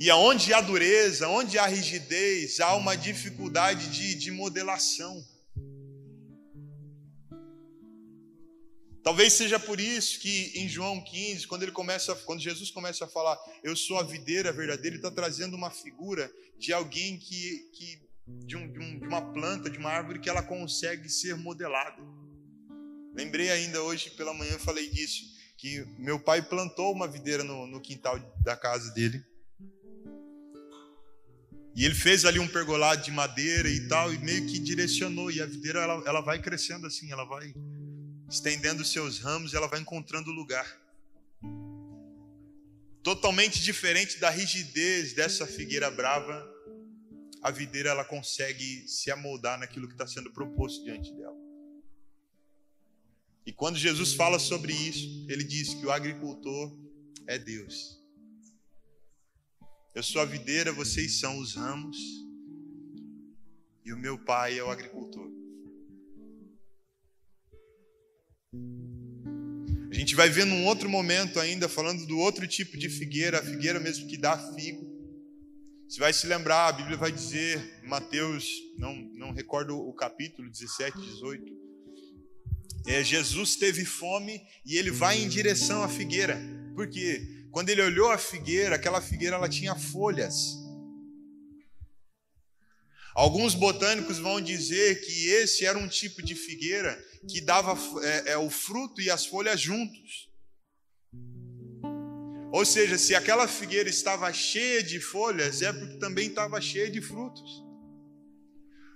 E 0.00 0.08
aonde 0.10 0.54
há 0.54 0.60
dureza, 0.60 1.28
onde 1.28 1.58
há 1.58 1.66
rigidez, 1.66 2.60
há 2.60 2.74
uma 2.76 2.96
dificuldade 2.96 3.90
de, 3.90 4.14
de 4.14 4.30
modelação. 4.30 5.26
Talvez 9.08 9.32
seja 9.32 9.58
por 9.58 9.80
isso 9.80 10.20
que 10.20 10.52
em 10.54 10.68
João 10.68 11.02
15, 11.02 11.46
quando 11.46 11.62
ele 11.62 11.72
começa, 11.72 12.14
quando 12.14 12.42
Jesus 12.42 12.70
começa 12.70 13.06
a 13.06 13.08
falar, 13.08 13.38
eu 13.64 13.74
sou 13.74 13.98
a 13.98 14.02
videira 14.02 14.52
verdadeira, 14.52 14.88
ele 14.88 14.96
está 14.96 15.10
trazendo 15.10 15.56
uma 15.56 15.70
figura 15.70 16.30
de 16.58 16.74
alguém 16.74 17.16
que, 17.16 17.70
que 17.72 18.02
de, 18.26 18.54
um, 18.54 18.70
de, 18.70 18.78
um, 18.78 18.98
de 18.98 19.06
uma 19.06 19.22
planta, 19.32 19.70
de 19.70 19.78
uma 19.78 19.88
árvore 19.88 20.18
que 20.18 20.28
ela 20.28 20.42
consegue 20.42 21.08
ser 21.08 21.34
modelada. 21.38 21.96
Lembrei 23.14 23.50
ainda 23.50 23.82
hoje 23.82 24.10
pela 24.10 24.34
manhã, 24.34 24.58
falei 24.58 24.90
disso, 24.90 25.24
que 25.56 25.86
meu 25.98 26.20
pai 26.20 26.42
plantou 26.42 26.92
uma 26.92 27.08
videira 27.08 27.42
no, 27.42 27.66
no 27.66 27.80
quintal 27.80 28.18
da 28.44 28.58
casa 28.58 28.92
dele. 28.92 29.24
E 31.74 31.82
ele 31.82 31.94
fez 31.94 32.26
ali 32.26 32.38
um 32.38 32.48
pergolado 32.48 33.02
de 33.02 33.10
madeira 33.10 33.70
e 33.70 33.88
tal, 33.88 34.12
e 34.12 34.18
meio 34.18 34.46
que 34.46 34.58
direcionou. 34.58 35.30
E 35.30 35.40
a 35.40 35.46
videira 35.46 35.80
ela, 35.80 36.02
ela 36.06 36.20
vai 36.20 36.42
crescendo 36.42 36.86
assim, 36.86 37.10
ela 37.10 37.24
vai 37.24 37.54
estendendo 38.28 38.84
seus 38.84 39.18
ramos 39.18 39.54
ela 39.54 39.66
vai 39.66 39.80
encontrando 39.80 40.30
lugar. 40.30 40.66
Totalmente 43.02 43.62
diferente 43.62 44.18
da 44.18 44.28
rigidez 44.28 45.14
dessa 45.14 45.46
figueira 45.46 45.90
brava, 45.90 46.46
a 47.42 47.50
videira 47.50 47.90
ela 47.90 48.04
consegue 48.04 48.86
se 48.88 49.10
amoldar 49.10 49.58
naquilo 49.58 49.86
que 49.86 49.94
está 49.94 50.06
sendo 50.06 50.30
proposto 50.32 50.84
diante 50.84 51.12
dela. 51.14 51.36
E 53.46 53.52
quando 53.52 53.78
Jesus 53.78 54.12
fala 54.12 54.38
sobre 54.38 54.74
isso, 54.74 55.26
ele 55.28 55.42
diz 55.42 55.72
que 55.72 55.86
o 55.86 55.90
agricultor 55.90 56.76
é 57.26 57.38
Deus. 57.38 57.98
Eu 59.94 60.02
sou 60.02 60.20
a 60.20 60.26
videira, 60.26 60.70
vocês 60.70 61.18
são 61.18 61.38
os 61.38 61.54
ramos, 61.54 61.96
e 63.84 63.92
o 63.92 63.96
meu 63.96 64.18
pai 64.18 64.58
é 64.58 64.62
o 64.62 64.70
agricultor. 64.70 65.37
Gente 70.08 70.16
vai 70.16 70.30
ver 70.30 70.46
num 70.46 70.64
outro 70.64 70.88
momento 70.88 71.38
ainda, 71.38 71.68
falando 71.68 72.06
do 72.06 72.16
outro 72.18 72.46
tipo 72.46 72.78
de 72.78 72.88
figueira, 72.88 73.40
a 73.40 73.42
figueira 73.42 73.78
mesmo 73.78 74.08
que 74.08 74.16
dá 74.16 74.38
figo. 74.54 74.88
Você 75.86 76.00
vai 76.00 76.14
se 76.14 76.26
lembrar, 76.26 76.68
a 76.68 76.72
Bíblia 76.72 76.96
vai 76.96 77.12
dizer, 77.12 77.82
Mateus, 77.84 78.48
não, 78.78 78.94
não 79.12 79.32
recordo 79.32 79.76
o 79.76 79.92
capítulo 79.92 80.48
17, 80.48 80.98
18. 80.98 81.52
É, 82.86 83.04
Jesus 83.04 83.56
teve 83.56 83.84
fome 83.84 84.40
e 84.64 84.78
ele 84.78 84.90
vai 84.90 85.22
em 85.22 85.28
direção 85.28 85.82
à 85.82 85.88
figueira. 85.90 86.40
Por 86.74 86.88
quê? 86.88 87.44
Quando 87.50 87.68
ele 87.68 87.82
olhou 87.82 88.10
a 88.10 88.16
figueira, 88.16 88.76
aquela 88.76 89.02
figueira 89.02 89.36
ela 89.36 89.48
tinha 89.48 89.74
folhas. 89.74 90.56
Alguns 93.14 93.54
botânicos 93.54 94.18
vão 94.18 94.40
dizer 94.40 95.00
que 95.00 95.28
esse 95.28 95.64
era 95.64 95.78
um 95.78 95.88
tipo 95.88 96.22
de 96.22 96.34
figueira 96.34 96.96
que 97.28 97.40
dava 97.40 97.76
é, 98.04 98.32
é, 98.32 98.38
o 98.38 98.48
fruto 98.48 99.00
e 99.00 99.10
as 99.10 99.26
folhas 99.26 99.60
juntos. 99.60 100.28
Ou 102.52 102.64
seja, 102.64 102.96
se 102.96 103.14
aquela 103.14 103.46
figueira 103.46 103.88
estava 103.88 104.32
cheia 104.32 104.82
de 104.82 105.00
folhas, 105.00 105.60
é 105.60 105.72
porque 105.72 105.98
também 105.98 106.28
estava 106.28 106.60
cheia 106.60 106.90
de 106.90 107.00
frutos. 107.00 107.62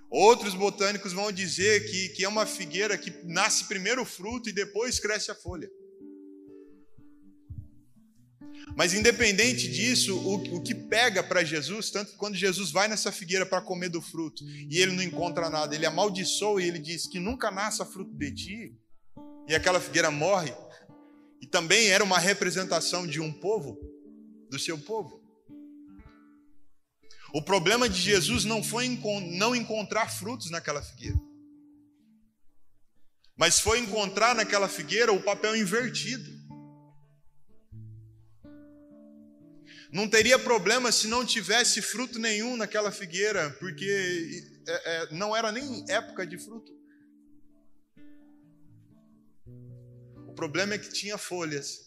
Outros 0.09 0.53
botânicos 0.53 1.11
vão 1.11 1.31
dizer 1.31 1.89
que, 1.89 2.09
que 2.09 2.23
é 2.23 2.27
uma 2.27 2.45
figueira 2.45 2.97
que 2.97 3.11
nasce 3.23 3.65
primeiro 3.65 4.03
o 4.03 4.05
fruto 4.05 4.49
e 4.49 4.53
depois 4.53 4.99
cresce 4.99 5.31
a 5.31 5.35
folha. 5.35 5.69
Mas 8.75 8.93
independente 8.93 9.67
disso, 9.69 10.17
o, 10.17 10.55
o 10.55 10.61
que 10.61 10.73
pega 10.73 11.21
para 11.21 11.43
Jesus, 11.43 11.91
tanto 11.91 12.11
que 12.11 12.17
quando 12.17 12.35
Jesus 12.35 12.71
vai 12.71 12.87
nessa 12.87 13.11
figueira 13.11 13.45
para 13.45 13.61
comer 13.61 13.89
do 13.89 14.01
fruto 14.01 14.43
e 14.47 14.79
ele 14.79 14.93
não 14.93 15.03
encontra 15.03 15.49
nada, 15.49 15.75
ele 15.75 15.85
amaldiçoa 15.85 16.61
e 16.61 16.67
ele 16.67 16.79
diz 16.79 17.05
que 17.05 17.19
nunca 17.19 17.51
nasça 17.51 17.85
fruto 17.85 18.13
de 18.15 18.31
ti, 18.33 18.75
e 19.47 19.53
aquela 19.53 19.79
figueira 19.79 20.09
morre, 20.09 20.53
e 21.41 21.45
também 21.45 21.89
era 21.89 22.03
uma 22.03 22.17
representação 22.17 23.05
de 23.05 23.19
um 23.19 23.31
povo, 23.31 23.77
do 24.49 24.57
seu 24.57 24.77
povo. 24.77 25.21
O 27.33 27.41
problema 27.41 27.89
de 27.89 27.99
Jesus 27.99 28.45
não 28.45 28.63
foi 28.63 28.87
não 29.31 29.55
encontrar 29.55 30.09
frutos 30.09 30.49
naquela 30.49 30.81
figueira, 30.81 31.19
mas 33.35 33.59
foi 33.59 33.79
encontrar 33.79 34.35
naquela 34.35 34.69
figueira 34.69 35.11
o 35.11 35.21
papel 35.21 35.55
invertido. 35.55 36.32
Não 39.93 40.09
teria 40.09 40.39
problema 40.39 40.91
se 40.91 41.05
não 41.05 41.23
tivesse 41.23 41.79
fruto 41.79 42.17
nenhum 42.17 42.57
naquela 42.57 42.91
figueira, 42.91 43.51
porque 43.59 44.43
é, 44.67 45.03
é, 45.03 45.13
não 45.13 45.35
era 45.35 45.51
nem 45.51 45.85
época 45.87 46.25
de 46.25 46.35
fruto. 46.35 46.73
O 50.27 50.33
problema 50.33 50.73
é 50.73 50.79
que 50.79 50.89
tinha 50.89 51.15
folhas 51.15 51.85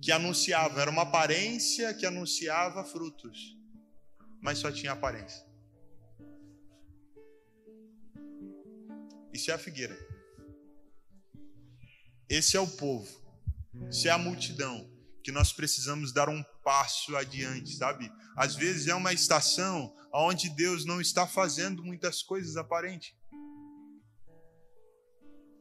que 0.00 0.12
anunciavam, 0.12 0.78
era 0.78 0.88
uma 0.88 1.02
aparência 1.02 1.92
que 1.92 2.06
anunciava 2.06 2.84
frutos, 2.84 3.58
mas 4.40 4.58
só 4.58 4.70
tinha 4.70 4.92
aparência. 4.92 5.44
Isso 9.32 9.50
é 9.50 9.54
a 9.54 9.58
figueira. 9.58 9.98
Esse 12.28 12.56
é 12.56 12.60
o 12.60 12.68
povo. 12.68 13.10
Isso 13.90 14.06
é 14.06 14.12
a 14.12 14.18
multidão 14.18 14.97
que 15.28 15.32
nós 15.32 15.52
precisamos 15.52 16.10
dar 16.10 16.30
um 16.30 16.42
passo 16.64 17.14
adiante, 17.14 17.76
sabe? 17.76 18.10
Às 18.34 18.56
vezes 18.56 18.86
é 18.86 18.94
uma 18.94 19.12
estação 19.12 19.94
onde 20.10 20.48
Deus 20.48 20.86
não 20.86 21.02
está 21.02 21.26
fazendo 21.26 21.84
muitas 21.84 22.22
coisas 22.22 22.56
aparentes. 22.56 23.12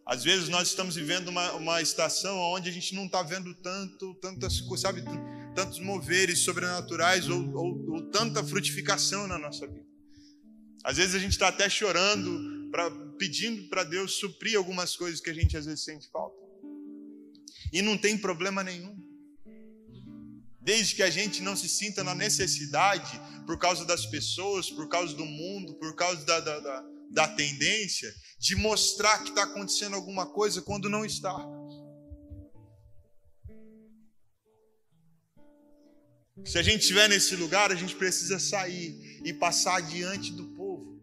Às 0.06 0.24
vezes 0.24 0.48
nós 0.48 0.70
estamos 0.70 0.96
vivendo 0.96 1.28
uma, 1.28 1.52
uma 1.52 1.82
estação 1.82 2.38
onde 2.54 2.70
a 2.70 2.72
gente 2.72 2.96
não 2.96 3.08
está 3.08 3.22
vendo 3.22 3.54
tanto, 3.56 4.16
tantas 4.22 4.62
coisas, 4.62 4.80
sabe, 4.80 5.04
tantos 5.54 5.80
moveres 5.80 6.40
sobrenaturais 6.40 7.28
ou, 7.28 7.54
ou, 7.54 7.92
ou 7.92 8.10
tanta 8.10 8.42
frutificação 8.42 9.28
na 9.28 9.38
nossa 9.38 9.68
vida. 9.68 9.86
Às 10.82 10.96
vezes 10.96 11.14
a 11.14 11.20
gente 11.20 11.34
está 11.34 11.50
até 11.50 11.70
chorando, 11.70 12.72
pra, 12.72 12.90
pedindo 13.20 13.68
para 13.68 13.84
Deus 13.84 14.14
suprir 14.14 14.58
algumas 14.58 14.96
coisas 14.96 15.20
que 15.20 15.30
a 15.30 15.34
gente 15.34 15.58
às 15.58 15.66
vezes 15.66 15.84
sente 15.84 16.10
falta. 16.10 16.38
E 17.74 17.82
não 17.82 17.98
tem 17.98 18.18
problema 18.18 18.64
nenhum 18.64 19.07
desde 20.68 20.96
que 20.96 21.02
a 21.02 21.10
gente 21.10 21.42
não 21.42 21.56
se 21.56 21.70
sinta 21.70 22.04
na 22.04 22.14
necessidade, 22.14 23.18
por 23.46 23.58
causa 23.58 23.86
das 23.86 24.06
pessoas, 24.06 24.70
por 24.70 24.90
causa 24.90 25.16
do 25.16 25.26
mundo, 25.26 25.74
por 25.76 25.96
causa 25.96 26.26
da, 26.26 26.42
da, 26.42 26.60
da, 26.60 26.86
da 27.10 27.28
tendência, 27.30 28.14
de 28.38 28.54
mostrar 28.58 29.24
que 29.24 29.30
está 29.30 29.44
acontecendo 29.44 29.96
alguma 29.96 30.26
coisa 30.26 30.62
quando 30.62 30.90
não 30.90 31.06
está. 31.06 31.34
Se 36.44 36.58
a 36.58 36.62
gente 36.62 36.82
estiver 36.82 37.08
nesse 37.08 37.38
lugar, 37.38 37.72
a 37.72 37.76
gente 37.76 37.96
precisa 37.96 38.38
sair 38.38 39.22
e 39.24 39.32
passar 39.32 39.80
diante 39.80 40.34
do 40.34 40.48
povo. 40.50 41.02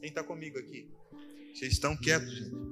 Quem 0.00 0.08
está 0.08 0.24
comigo 0.24 0.58
aqui? 0.58 0.90
Vocês 1.54 1.74
estão 1.74 1.96
quietos, 1.96 2.36
gente. 2.36 2.71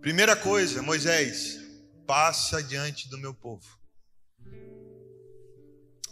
Primeira 0.00 0.34
coisa, 0.34 0.82
Moisés, 0.82 1.60
passa 2.06 2.62
diante 2.62 3.06
do 3.10 3.18
meu 3.18 3.34
povo. 3.34 3.78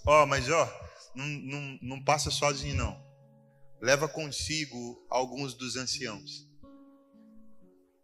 Ó, 0.04 0.22
oh, 0.22 0.26
mas 0.26 0.46
ó, 0.50 0.62
oh, 0.62 1.16
não, 1.16 1.26
não, 1.26 1.78
não 1.80 2.04
passa 2.04 2.30
sozinho 2.30 2.76
não. 2.76 3.02
Leva 3.80 4.06
consigo 4.06 5.06
alguns 5.08 5.54
dos 5.54 5.76
anciãos. 5.76 6.46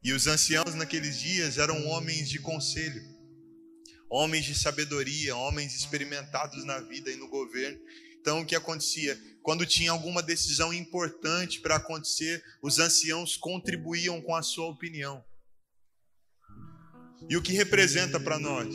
E 0.03 0.15
os 0.15 0.27
anciãos 0.27 0.75
naqueles 0.75 1.19
dias 1.21 1.59
eram 1.59 1.87
homens 1.89 2.31
de 2.31 2.39
conselho, 2.39 3.03
homens 4.09 4.47
de 4.47 4.55
sabedoria, 4.55 5.37
homens 5.37 5.75
experimentados 5.75 6.65
na 6.65 6.81
vida 6.81 7.11
e 7.11 7.17
no 7.17 7.29
governo. 7.29 7.79
Então, 8.19 8.41
o 8.41 8.47
que 8.47 8.57
acontecia? 8.57 9.21
Quando 9.43 9.67
tinha 9.67 9.91
alguma 9.91 10.23
decisão 10.23 10.73
importante 10.73 11.61
para 11.61 11.77
acontecer, 11.77 12.43
os 12.63 12.79
anciãos 12.79 13.37
contribuíam 13.37 14.23
com 14.23 14.35
a 14.35 14.43
sua 14.43 14.67
opinião. 14.67 15.23
E 17.29 17.37
o 17.37 17.43
que 17.43 17.53
representa 17.53 18.21
para 18.21 18.39
nós? 18.39 18.75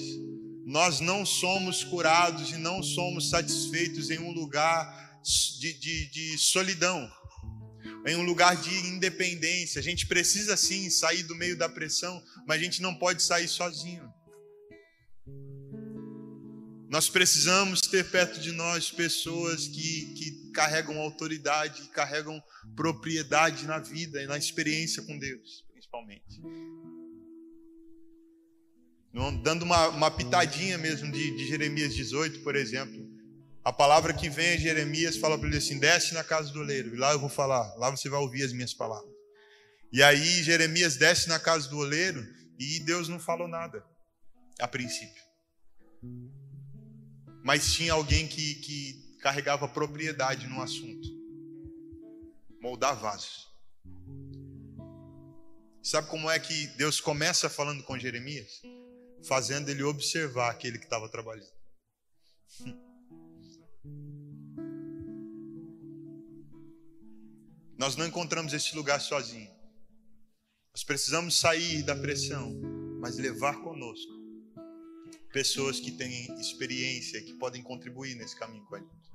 Nós 0.65 0.99
não 0.99 1.25
somos 1.25 1.83
curados 1.83 2.51
e 2.51 2.57
não 2.57 2.83
somos 2.83 3.29
satisfeitos 3.29 4.09
em 4.09 4.19
um 4.19 4.31
lugar 4.31 5.19
de, 5.59 5.73
de, 5.73 6.05
de 6.11 6.37
solidão, 6.37 7.09
em 8.05 8.15
um 8.15 8.23
lugar 8.23 8.55
de 8.55 8.73
independência. 8.87 9.79
A 9.79 9.83
gente 9.83 10.07
precisa 10.07 10.55
sim 10.55 10.89
sair 10.89 11.23
do 11.23 11.35
meio 11.35 11.57
da 11.57 11.67
pressão, 11.67 12.21
mas 12.47 12.59
a 12.59 12.63
gente 12.63 12.81
não 12.81 12.93
pode 12.95 13.23
sair 13.23 13.47
sozinho. 13.47 14.07
Nós 16.87 17.07
precisamos 17.09 17.81
ter 17.81 18.09
perto 18.09 18.39
de 18.39 18.51
nós 18.51 18.89
pessoas 18.91 19.67
que, 19.67 20.13
que 20.13 20.51
carregam 20.53 20.99
autoridade, 20.99 21.83
que 21.83 21.89
carregam 21.89 22.41
propriedade 22.75 23.65
na 23.65 23.77
vida 23.79 24.21
e 24.23 24.27
na 24.27 24.37
experiência 24.37 25.03
com 25.03 25.17
Deus, 25.17 25.65
principalmente 25.71 26.41
dando 29.41 29.63
uma, 29.63 29.87
uma 29.89 30.11
pitadinha 30.11 30.77
mesmo 30.77 31.11
de, 31.11 31.35
de, 31.35 31.47
Jeremias 31.47 31.93
18, 31.93 32.41
por 32.41 32.55
exemplo. 32.55 33.07
A 33.63 33.73
palavra 33.73 34.13
que 34.13 34.29
vem 34.29 34.53
a 34.53 34.57
Jeremias 34.57 35.17
fala 35.17 35.37
para 35.37 35.47
ele 35.47 35.57
assim: 35.57 35.79
desce 35.79 36.13
na 36.13 36.23
casa 36.23 36.51
do 36.51 36.59
oleiro, 36.59 36.93
e 36.93 36.97
lá 36.97 37.11
eu 37.11 37.19
vou 37.19 37.29
falar, 37.29 37.73
lá 37.75 37.89
você 37.89 38.09
vai 38.09 38.19
ouvir 38.19 38.43
as 38.43 38.53
minhas 38.53 38.73
palavras. 38.73 39.11
E 39.91 40.03
aí 40.03 40.43
Jeremias 40.43 40.95
desce 40.95 41.27
na 41.27 41.39
casa 41.39 41.67
do 41.67 41.77
oleiro 41.77 42.25
e 42.59 42.79
Deus 42.81 43.09
não 43.09 43.19
falou 43.19 43.47
nada, 43.47 43.83
a 44.59 44.67
princípio. 44.67 45.23
Mas 47.43 47.73
tinha 47.73 47.93
alguém 47.93 48.27
que, 48.27 48.55
que 48.55 49.17
carregava 49.21 49.67
propriedade 49.67 50.47
no 50.47 50.61
assunto 50.61 51.19
moldar 52.61 52.95
vasos. 52.95 53.47
Sabe 55.81 56.09
como 56.09 56.29
é 56.29 56.37
que 56.39 56.67
Deus 56.77 56.99
começa 56.99 57.49
falando 57.49 57.83
com 57.83 57.97
Jeremias? 57.97 58.61
Fazendo 59.23 59.69
ele 59.69 59.83
observar 59.83 60.49
aquele 60.49 60.77
que 60.77 60.85
estava 60.85 61.09
trabalhando. 61.09 61.51
Nós 67.77 67.95
não 67.95 68.05
encontramos 68.05 68.53
esse 68.53 68.75
lugar 68.75 68.99
sozinho. 68.99 69.49
Nós 70.73 70.83
precisamos 70.83 71.39
sair 71.39 71.81
da 71.83 71.95
pressão, 71.95 72.53
mas 72.99 73.17
levar 73.17 73.61
conosco 73.61 74.19
pessoas 75.31 75.79
que 75.79 75.91
têm 75.91 76.25
experiência, 76.39 77.21
que 77.21 77.33
podem 77.35 77.61
contribuir 77.61 78.15
nesse 78.15 78.37
caminho 78.37 78.65
com 78.65 78.75
a 78.75 78.79
gente. 78.79 79.09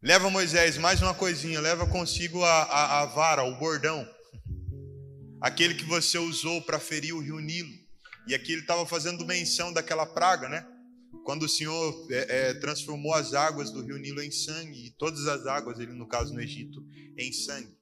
Leva 0.00 0.30
Moisés 0.30 0.78
mais 0.78 1.02
uma 1.02 1.12
coisinha, 1.12 1.60
leva 1.60 1.86
consigo 1.86 2.42
a, 2.44 2.62
a, 2.62 3.00
a 3.00 3.06
vara, 3.06 3.42
o 3.42 3.58
bordão, 3.58 4.08
aquele 5.40 5.74
que 5.74 5.84
você 5.84 6.18
usou 6.18 6.62
para 6.62 6.78
ferir 6.78 7.14
o 7.14 7.20
rio 7.20 7.38
Nilo. 7.38 7.72
E 8.26 8.34
aqui 8.34 8.52
ele 8.52 8.62
estava 8.62 8.84
fazendo 8.86 9.24
menção 9.24 9.72
daquela 9.72 10.06
praga, 10.06 10.48
né? 10.48 10.66
Quando 11.24 11.44
o 11.44 11.48
Senhor 11.48 12.06
é, 12.10 12.50
é, 12.50 12.54
transformou 12.54 13.14
as 13.14 13.34
águas 13.34 13.70
do 13.70 13.82
rio 13.82 13.98
Nilo 13.98 14.22
em 14.22 14.30
sangue, 14.30 14.86
e 14.86 14.90
todas 14.90 15.26
as 15.26 15.46
águas, 15.46 15.78
ele 15.78 15.92
no 15.92 16.06
caso 16.06 16.32
no 16.32 16.40
Egito, 16.40 16.84
em 17.16 17.32
sangue. 17.32 17.76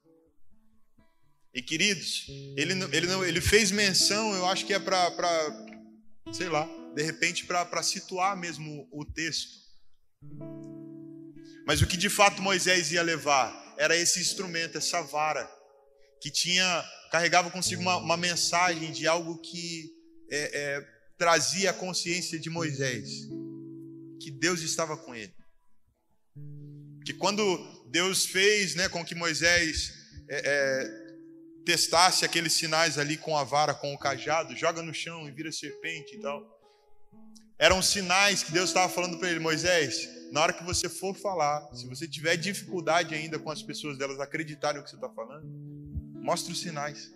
E 1.55 1.62
queridos, 1.62 2.27
ele, 2.57 2.75
ele, 2.92 3.12
ele 3.27 3.40
fez 3.40 3.71
menção, 3.71 4.35
eu 4.35 4.47
acho 4.47 4.66
que 4.66 4.75
é 4.75 4.79
para, 4.79 5.11
sei 6.31 6.49
lá, 6.49 6.69
de 6.95 7.03
repente 7.03 7.47
para 7.47 7.83
situar 7.83 8.37
mesmo 8.37 8.87
o 8.92 9.05
texto. 9.05 9.66
Mas 11.66 11.81
o 11.81 11.87
que 11.87 11.97
de 11.97 12.11
fato 12.11 12.42
Moisés 12.42 12.92
ia 12.92 13.03
levar 13.03 13.75
era 13.79 13.97
esse 13.97 14.21
instrumento, 14.21 14.79
essa 14.79 15.03
vara, 15.03 15.51
que 16.21 16.31
tinha 16.31 16.85
carregava 17.16 17.50
consigo 17.50 17.81
uma, 17.81 17.96
uma 17.96 18.16
mensagem 18.16 18.92
de 18.92 19.07
algo 19.07 19.38
que 19.38 19.90
é, 20.31 20.61
é, 20.61 20.87
trazia 21.16 21.70
a 21.70 21.72
consciência 21.72 22.38
de 22.38 22.50
Moisés, 22.50 23.09
que 24.20 24.31
Deus 24.31 24.61
estava 24.61 24.98
com 24.98 25.14
ele. 25.14 25.35
Que 27.07 27.14
quando 27.14 27.40
Deus 27.90 28.26
fez 28.26 28.74
né, 28.74 28.87
com 28.90 29.02
que 29.02 29.14
Moisés 29.14 29.94
é, 30.29 30.42
é 30.44 31.07
testasse 31.64 32.24
aqueles 32.24 32.52
sinais 32.52 32.98
ali 32.98 33.16
com 33.16 33.37
a 33.37 33.42
vara, 33.42 33.72
com 33.72 33.94
o 33.94 33.98
cajado, 33.98 34.55
joga 34.55 34.83
no 34.83 34.92
chão 34.92 35.26
e 35.26 35.33
vira 35.33 35.50
serpente 35.50 36.16
e 36.16 36.20
tal. 36.20 36.44
Eram 37.59 37.81
sinais 37.81 38.42
que 38.42 38.52
Deus 38.52 38.68
estava 38.68 38.92
falando 38.92 39.18
para 39.18 39.31
ele, 39.31 39.40
Moisés, 39.40 40.07
na 40.33 40.42
hora 40.42 40.52
que 40.52 40.62
você 40.62 40.87
for 40.87 41.16
falar, 41.16 41.66
se 41.74 41.88
você 41.88 42.07
tiver 42.07 42.37
dificuldade 42.37 43.14
ainda 43.14 43.38
com 43.38 43.50
as 43.50 43.62
pessoas 43.62 43.96
delas 43.96 44.20
acreditarem 44.20 44.79
no 44.79 44.85
que 44.85 44.90
você 44.90 44.96
está 44.96 45.09
falando, 45.09 45.86
mostre 46.26 46.52
os 46.52 46.60
sinais. 46.60 47.08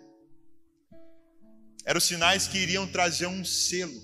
Eram 1.85 1.97
os 1.97 2.05
sinais 2.05 2.47
que 2.47 2.57
iriam 2.57 2.89
trazer 2.89 3.27
um 3.27 3.43
selo. 3.43 4.01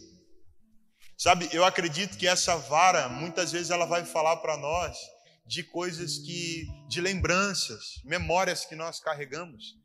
Sabe, 1.17 1.47
eu 1.53 1.63
acredito 1.63 2.17
que 2.17 2.27
essa 2.27 2.57
vara, 2.57 3.07
muitas 3.07 3.53
vezes 3.53 3.69
ela 3.69 3.85
vai 3.85 4.03
falar 4.03 4.35
para 4.37 4.57
nós 4.57 4.97
de 5.45 5.63
coisas 5.63 6.17
que, 6.17 6.67
de 6.89 6.99
lembranças, 6.99 8.01
memórias 8.03 8.65
que 8.65 8.75
nós 8.75 8.99
carregamos 8.99 9.77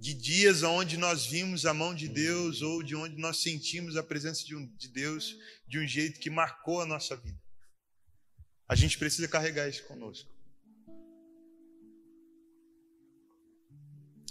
de 0.00 0.14
dias 0.14 0.62
onde 0.62 0.96
nós 0.96 1.26
vimos 1.26 1.66
a 1.66 1.74
mão 1.74 1.92
de 1.92 2.06
Deus 2.06 2.62
ou 2.62 2.84
de 2.84 2.94
onde 2.94 3.16
nós 3.16 3.42
sentimos 3.42 3.96
a 3.96 4.02
presença 4.02 4.44
de, 4.44 4.54
um, 4.54 4.64
de 4.76 4.86
Deus 4.86 5.36
de 5.66 5.80
um 5.80 5.86
jeito 5.86 6.20
que 6.20 6.30
marcou 6.30 6.80
a 6.80 6.86
nossa 6.86 7.16
vida. 7.16 7.42
A 8.68 8.76
gente 8.76 8.96
precisa 8.96 9.26
carregar 9.26 9.68
isso 9.68 9.84
conosco. 9.88 10.37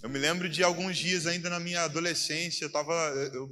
Eu 0.02 0.10
me 0.10 0.20
lembro 0.20 0.48
de 0.48 0.64
alguns 0.64 0.98
dias 0.98 1.26
ainda 1.26 1.50
na 1.50 1.60
minha 1.60 1.82
adolescência, 1.82 2.64
eu 2.64 2.72
tava, 2.72 2.94
eu 3.34 3.50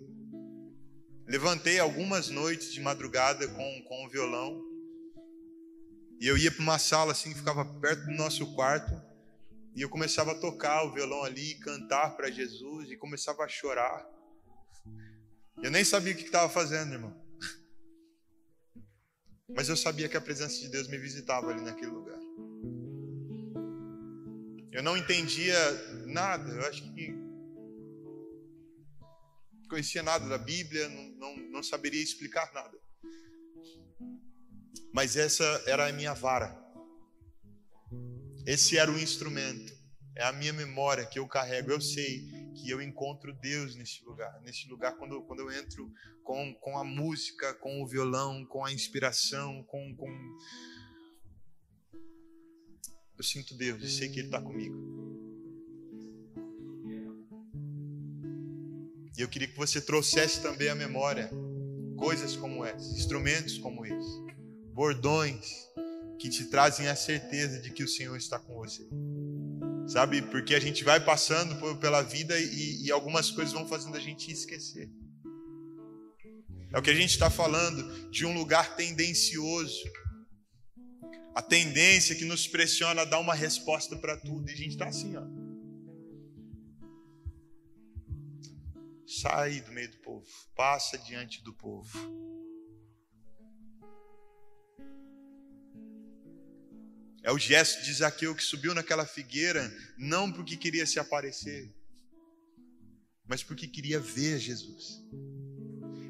levantei 1.27 1.79
algumas 1.79 2.29
noites 2.29 2.71
de 2.71 2.79
madrugada 2.79 3.47
com, 3.47 3.81
com 3.88 4.05
o 4.05 4.10
violão 4.10 4.63
e 6.19 6.27
eu 6.27 6.38
ia 6.38 6.51
para 6.51 6.62
uma 6.62 6.77
sala 6.77 7.13
assim 7.13 7.31
que 7.31 7.39
ficava 7.39 7.65
perto 7.65 8.05
do 8.05 8.12
nosso 8.12 8.53
quarto 8.53 8.93
e 9.75 9.81
eu 9.81 9.89
começava 9.89 10.31
a 10.31 10.39
tocar 10.39 10.84
o 10.86 10.93
violão 10.93 11.23
ali, 11.23 11.55
cantar 11.55 12.15
para 12.15 12.29
Jesus 12.29 12.91
e 12.91 12.95
começava 12.95 13.43
a 13.43 13.47
chorar. 13.47 14.08
Eu 15.63 15.71
nem 15.71 15.84
sabia 15.84 16.13
o 16.13 16.15
que 16.15 16.23
estava 16.23 16.47
fazendo, 16.47 16.93
irmão. 16.93 17.25
Mas 19.49 19.67
eu 19.67 19.75
sabia 19.75 20.08
que 20.08 20.15
a 20.15 20.21
presença 20.21 20.60
de 20.60 20.69
Deus 20.69 20.88
me 20.88 20.97
visitava 20.97 21.49
ali 21.49 21.62
naquele 21.62 21.91
lugar. 21.91 22.19
Eu 24.75 24.83
não 24.83 24.97
entendia 24.97 25.55
nada, 26.05 26.51
eu 26.51 26.67
acho 26.67 26.83
que 26.93 27.15
conhecia 29.69 30.03
nada 30.03 30.27
da 30.27 30.38
Bíblia, 30.38 30.89
não, 30.89 31.03
não, 31.11 31.38
não 31.49 31.63
saberia 31.63 32.03
explicar 32.03 32.51
nada. 32.53 32.77
Mas 34.93 35.15
essa 35.15 35.45
era 35.65 35.88
a 35.88 35.93
minha 35.93 36.13
vara. 36.13 36.61
Esse 38.45 38.77
era 38.77 38.91
o 38.91 38.99
instrumento. 38.99 39.73
É 40.13 40.25
a 40.25 40.33
minha 40.33 40.51
memória 40.51 41.05
que 41.05 41.19
eu 41.19 41.25
carrego. 41.25 41.71
Eu 41.71 41.79
sei 41.79 42.25
que 42.55 42.69
eu 42.69 42.81
encontro 42.81 43.33
Deus 43.33 43.77
nesse 43.77 44.03
lugar. 44.03 44.41
Nesse 44.41 44.67
lugar, 44.67 44.97
quando, 44.97 45.21
quando 45.23 45.39
eu 45.39 45.53
entro 45.53 45.89
com, 46.21 46.53
com 46.55 46.77
a 46.77 46.83
música, 46.83 47.53
com 47.55 47.81
o 47.81 47.88
violão, 47.88 48.45
com 48.45 48.65
a 48.65 48.73
inspiração, 48.73 49.63
com. 49.63 49.95
com... 49.95 50.38
Eu 53.17 53.23
sinto 53.23 53.54
Deus 53.56 53.82
e 53.82 53.89
sei 53.89 54.10
que 54.10 54.19
Ele 54.19 54.28
está 54.28 54.41
comigo. 54.41 54.95
E 59.17 59.21
eu 59.21 59.28
queria 59.30 59.47
que 59.47 59.58
você 59.58 59.80
trouxesse 59.80 60.41
também 60.41 60.67
à 60.67 60.75
memória 60.75 61.32
coisas 61.95 62.36
como 62.36 62.65
essas, 62.65 62.97
instrumentos 62.97 63.58
como 63.58 63.86
esse, 63.86 64.21
bordões 64.73 65.65
que 66.19 66.30
te 66.30 66.45
trazem 66.45 66.88
a 66.88 66.95
certeza 66.95 67.62
de 67.62 67.71
que 67.71 67.84
o 67.84 67.88
Senhor 67.88 68.17
está 68.17 68.38
com 68.38 68.56
você. 68.56 68.86
Sabe? 69.88 70.21
Porque 70.23 70.54
a 70.54 70.60
gente 70.60 70.84
vai 70.84 70.99
passando 70.99 71.78
pela 71.78 72.01
vida 72.01 72.38
e, 72.38 72.86
e 72.86 72.91
algumas 72.91 73.32
coisas 73.32 73.54
vão 73.54 73.67
fazendo 73.67 73.95
a 73.95 73.99
gente 73.99 74.30
esquecer. 74.32 74.89
É 76.73 76.78
o 76.78 76.82
que 76.82 76.89
a 76.89 76.95
gente 76.95 77.12
está 77.12 77.30
falando 77.30 78.10
de 78.10 78.25
um 78.25 78.34
lugar 78.34 78.75
tendencioso. 78.75 79.80
A 81.35 81.41
tendência 81.41 82.15
que 82.15 82.23
nos 82.23 82.47
pressiona 82.47 83.01
a 83.01 83.05
dar 83.05 83.19
uma 83.19 83.35
resposta 83.35 83.97
para 83.97 84.15
tudo. 84.15 84.49
E 84.49 84.53
a 84.53 84.55
gente 84.55 84.69
está 84.69 84.87
assim, 84.87 85.15
ó. 85.17 85.23
Sai 89.05 89.59
do 89.59 89.71
meio 89.71 89.91
do 89.91 89.97
povo, 89.97 90.25
passa 90.55 90.97
diante 90.97 91.43
do 91.43 91.53
povo. 91.53 92.25
É 97.21 97.31
o 97.31 97.39
gesto 97.39 97.83
de 97.83 97.91
Zaqueu 97.91 98.35
que 98.35 98.43
subiu 98.43 98.73
naquela 98.75 99.05
figueira, 99.05 99.71
não 99.97 100.31
porque 100.31 100.55
queria 100.55 100.85
se 100.85 100.99
aparecer, 100.99 101.73
mas 103.27 103.41
porque 103.41 103.67
queria 103.67 103.99
ver 103.99 104.37
Jesus. 104.37 105.03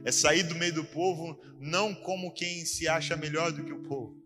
É 0.03 0.11
sair 0.11 0.43
do 0.43 0.55
meio 0.55 0.73
do 0.73 0.83
povo, 0.83 1.39
não 1.57 1.95
como 1.95 2.33
quem 2.33 2.65
se 2.65 2.87
acha 2.87 3.15
melhor 3.15 3.53
do 3.53 3.63
que 3.63 3.71
o 3.71 3.81
povo, 3.81 4.24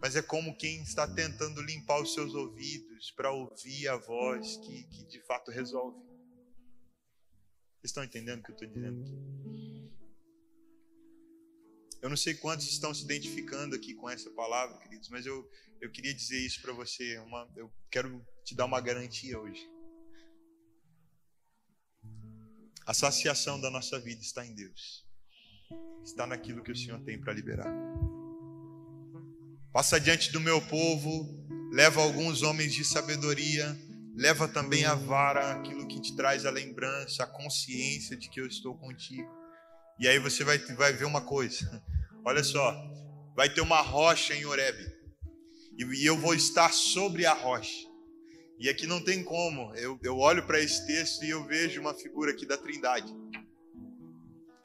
mas 0.00 0.16
é 0.16 0.22
como 0.22 0.56
quem 0.56 0.82
está 0.82 1.06
tentando 1.06 1.60
limpar 1.62 2.00
os 2.00 2.12
seus 2.12 2.34
ouvidos 2.34 3.10
para 3.12 3.32
ouvir 3.32 3.88
a 3.88 3.96
voz 3.96 4.56
que, 4.58 4.84
que 4.84 5.06
de 5.06 5.20
fato 5.22 5.50
resolve. 5.50 5.98
Vocês 7.76 7.90
estão 7.90 8.04
entendendo 8.04 8.40
o 8.40 8.42
que 8.42 8.50
eu 8.50 8.54
estou 8.54 8.68
dizendo 8.68 9.00
aqui? 9.00 9.36
Eu 12.02 12.10
não 12.10 12.16
sei 12.16 12.34
quantos 12.34 12.66
estão 12.68 12.92
se 12.94 13.04
identificando 13.04 13.74
aqui 13.74 13.94
com 13.94 14.08
essa 14.08 14.30
palavra, 14.30 14.78
queridos, 14.78 15.08
mas 15.08 15.24
eu, 15.26 15.50
eu 15.80 15.90
queria 15.90 16.14
dizer 16.14 16.38
isso 16.38 16.60
para 16.62 16.72
você. 16.72 17.18
Uma, 17.18 17.50
eu 17.56 17.72
quero 17.90 18.24
te 18.44 18.54
dar 18.54 18.66
uma 18.66 18.80
garantia 18.80 19.40
hoje. 19.40 19.68
A 22.86 22.94
saciação 22.94 23.60
da 23.60 23.70
nossa 23.70 23.98
vida 23.98 24.20
está 24.20 24.46
em 24.46 24.54
Deus, 24.54 25.04
está 26.04 26.24
naquilo 26.26 26.62
que 26.62 26.70
o 26.70 26.76
Senhor 26.76 27.00
tem 27.02 27.20
para 27.20 27.32
liberar. 27.32 27.95
Passa 29.76 30.00
diante 30.00 30.32
do 30.32 30.40
meu 30.40 30.58
povo, 30.58 31.28
leva 31.70 32.00
alguns 32.00 32.40
homens 32.42 32.72
de 32.72 32.82
sabedoria, 32.82 33.76
leva 34.14 34.48
também 34.48 34.86
a 34.86 34.94
vara, 34.94 35.52
aquilo 35.52 35.86
que 35.86 36.00
te 36.00 36.16
traz 36.16 36.46
a 36.46 36.50
lembrança, 36.50 37.22
a 37.22 37.26
consciência 37.26 38.16
de 38.16 38.30
que 38.30 38.40
eu 38.40 38.46
estou 38.46 38.74
contigo. 38.78 39.30
E 40.00 40.08
aí 40.08 40.18
você 40.18 40.44
vai, 40.44 40.56
vai 40.56 40.94
ver 40.94 41.04
uma 41.04 41.20
coisa. 41.20 41.84
Olha 42.24 42.42
só, 42.42 42.74
vai 43.36 43.52
ter 43.52 43.60
uma 43.60 43.82
rocha 43.82 44.34
em 44.34 44.46
Horebe. 44.46 44.90
E 45.78 46.08
eu 46.08 46.16
vou 46.16 46.32
estar 46.32 46.72
sobre 46.72 47.26
a 47.26 47.34
rocha. 47.34 47.86
E 48.58 48.70
aqui 48.70 48.86
não 48.86 49.04
tem 49.04 49.22
como. 49.22 49.74
Eu, 49.74 50.00
eu 50.02 50.16
olho 50.16 50.46
para 50.46 50.58
esse 50.58 50.86
texto 50.86 51.22
e 51.22 51.28
eu 51.28 51.44
vejo 51.44 51.82
uma 51.82 51.92
figura 51.92 52.30
aqui 52.30 52.46
da 52.46 52.56
Trindade. 52.56 53.14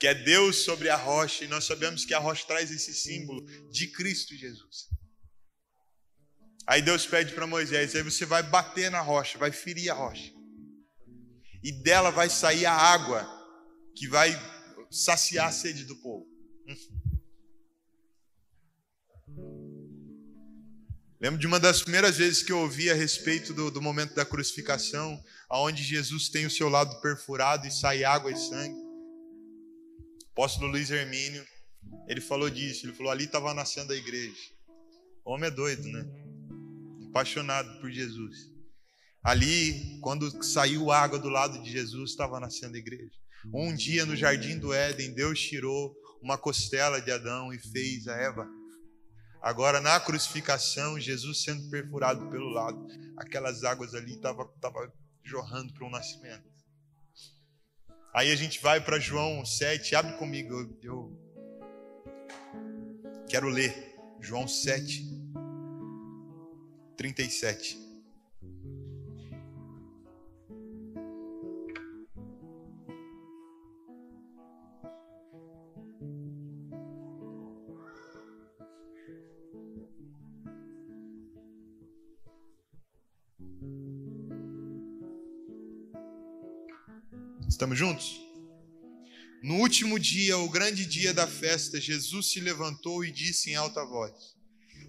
Que 0.01 0.07
é 0.07 0.15
Deus 0.15 0.63
sobre 0.63 0.89
a 0.89 0.95
rocha. 0.95 1.45
E 1.45 1.47
nós 1.47 1.63
sabemos 1.65 2.03
que 2.03 2.15
a 2.15 2.17
rocha 2.17 2.43
traz 2.47 2.71
esse 2.71 2.91
símbolo 2.91 3.45
de 3.69 3.85
Cristo 3.85 4.35
Jesus. 4.35 4.87
Aí 6.65 6.81
Deus 6.81 7.05
pede 7.05 7.35
para 7.35 7.45
Moisés: 7.45 7.93
aí 7.95 8.01
você 8.01 8.25
vai 8.25 8.41
bater 8.41 8.89
na 8.89 8.99
rocha, 8.99 9.37
vai 9.37 9.51
ferir 9.51 9.91
a 9.91 9.93
rocha, 9.93 10.33
e 11.63 11.71
dela 11.83 12.09
vai 12.09 12.31
sair 12.31 12.65
a 12.65 12.73
água 12.73 13.29
que 13.95 14.07
vai 14.07 14.31
saciar 14.89 15.49
a 15.49 15.51
sede 15.51 15.85
do 15.85 15.95
povo. 15.97 16.25
Lembro 21.21 21.39
de 21.39 21.45
uma 21.45 21.59
das 21.59 21.83
primeiras 21.83 22.17
vezes 22.17 22.41
que 22.41 22.51
eu 22.51 22.57
ouvi 22.57 22.89
a 22.89 22.95
respeito 22.95 23.53
do, 23.53 23.69
do 23.69 23.79
momento 23.79 24.15
da 24.15 24.25
crucificação, 24.25 25.23
aonde 25.47 25.83
Jesus 25.83 26.27
tem 26.27 26.47
o 26.47 26.51
seu 26.51 26.69
lado 26.69 26.99
perfurado 27.01 27.67
e 27.67 27.71
sai 27.71 28.03
água 28.03 28.31
e 28.31 28.35
sangue. 28.35 28.90
Apóstolo 30.31 30.71
Luiz 30.71 30.89
Hermínio, 30.89 31.45
ele 32.07 32.21
falou 32.21 32.49
disso, 32.49 32.85
ele 32.85 32.93
falou, 32.93 33.11
ali 33.11 33.25
estava 33.25 33.53
nascendo 33.53 33.91
a 33.91 33.95
igreja. 33.95 34.39
O 35.25 35.33
homem 35.33 35.47
é 35.47 35.51
doido, 35.51 35.87
né? 35.87 36.05
Apaixonado 37.09 37.79
por 37.79 37.91
Jesus. 37.91 38.49
Ali, 39.23 39.99
quando 40.01 40.43
saiu 40.43 40.89
água 40.89 41.19
do 41.19 41.29
lado 41.29 41.61
de 41.61 41.69
Jesus, 41.69 42.11
estava 42.11 42.39
nascendo 42.39 42.75
a 42.75 42.79
igreja. 42.79 43.11
Um 43.53 43.75
dia 43.75 44.05
no 44.05 44.15
jardim 44.15 44.57
do 44.57 44.73
Éden, 44.73 45.13
Deus 45.13 45.39
tirou 45.39 45.93
uma 46.21 46.37
costela 46.37 47.01
de 47.01 47.11
Adão 47.11 47.53
e 47.53 47.59
fez 47.59 48.07
a 48.07 48.15
Eva. 48.15 48.47
Agora, 49.41 49.81
na 49.81 49.99
crucificação, 49.99 50.99
Jesus 50.99 51.43
sendo 51.43 51.69
perfurado 51.69 52.29
pelo 52.29 52.49
lado, 52.49 52.87
aquelas 53.17 53.63
águas 53.63 53.93
ali 53.93 54.13
estavam 54.13 54.47
tava 54.61 54.91
jorrando 55.23 55.73
para 55.73 55.85
um 55.85 55.89
nascimento. 55.89 56.50
Aí 58.13 58.29
a 58.31 58.35
gente 58.35 58.61
vai 58.61 58.81
para 58.81 58.99
João 58.99 59.45
7, 59.45 59.95
abre 59.95 60.17
comigo, 60.17 60.53
eu, 60.53 60.77
eu 60.83 61.21
quero 63.29 63.47
ler. 63.47 63.95
João 64.19 64.47
7, 64.47 65.03
37. 66.97 67.90
Estamos 87.51 87.77
juntos? 87.77 88.17
No 89.43 89.55
último 89.55 89.99
dia, 89.99 90.37
o 90.37 90.49
grande 90.49 90.85
dia 90.85 91.13
da 91.13 91.27
festa, 91.27 91.81
Jesus 91.81 92.31
se 92.31 92.39
levantou 92.39 93.03
e 93.03 93.11
disse 93.11 93.51
em 93.51 93.55
alta 93.55 93.83
voz: 93.83 94.13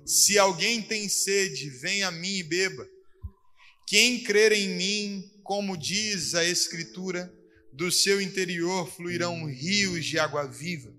Se 0.06 0.38
alguém 0.38 0.80
tem 0.80 1.08
sede, 1.08 1.68
venha 1.68 2.06
a 2.06 2.12
mim 2.12 2.36
e 2.36 2.42
beba. 2.44 2.88
Quem 3.84 4.22
crer 4.22 4.52
em 4.52 4.76
mim, 4.76 5.30
como 5.42 5.76
diz 5.76 6.36
a 6.36 6.44
Escritura, 6.44 7.34
do 7.72 7.90
seu 7.90 8.22
interior 8.22 8.88
fluirão 8.88 9.44
rios 9.44 10.06
de 10.06 10.20
água 10.20 10.46
viva. 10.46 10.94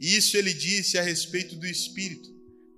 E 0.00 0.16
isso 0.16 0.36
ele 0.36 0.52
disse 0.52 0.98
a 0.98 1.02
respeito 1.02 1.54
do 1.54 1.68
Espírito, 1.68 2.28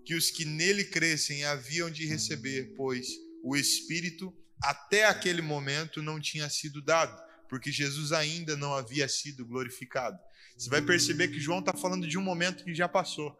que 0.04 0.14
os 0.14 0.30
que 0.30 0.44
nele 0.44 0.84
crescem 0.84 1.44
haviam 1.44 1.90
de 1.90 2.04
receber, 2.04 2.74
pois 2.76 3.08
o 3.42 3.56
Espírito 3.56 4.32
até 4.62 5.06
aquele 5.06 5.40
momento 5.40 6.02
não 6.02 6.20
tinha 6.20 6.48
sido 6.50 6.82
dado 6.82 7.31
porque 7.52 7.70
Jesus 7.70 8.12
ainda 8.12 8.56
não 8.56 8.74
havia 8.74 9.06
sido 9.06 9.44
glorificado. 9.44 10.18
Você 10.56 10.70
vai 10.70 10.80
perceber 10.80 11.28
que 11.28 11.38
João 11.38 11.58
está 11.58 11.74
falando 11.74 12.08
de 12.08 12.16
um 12.16 12.22
momento 12.22 12.64
que 12.64 12.74
já 12.74 12.88
passou. 12.88 13.30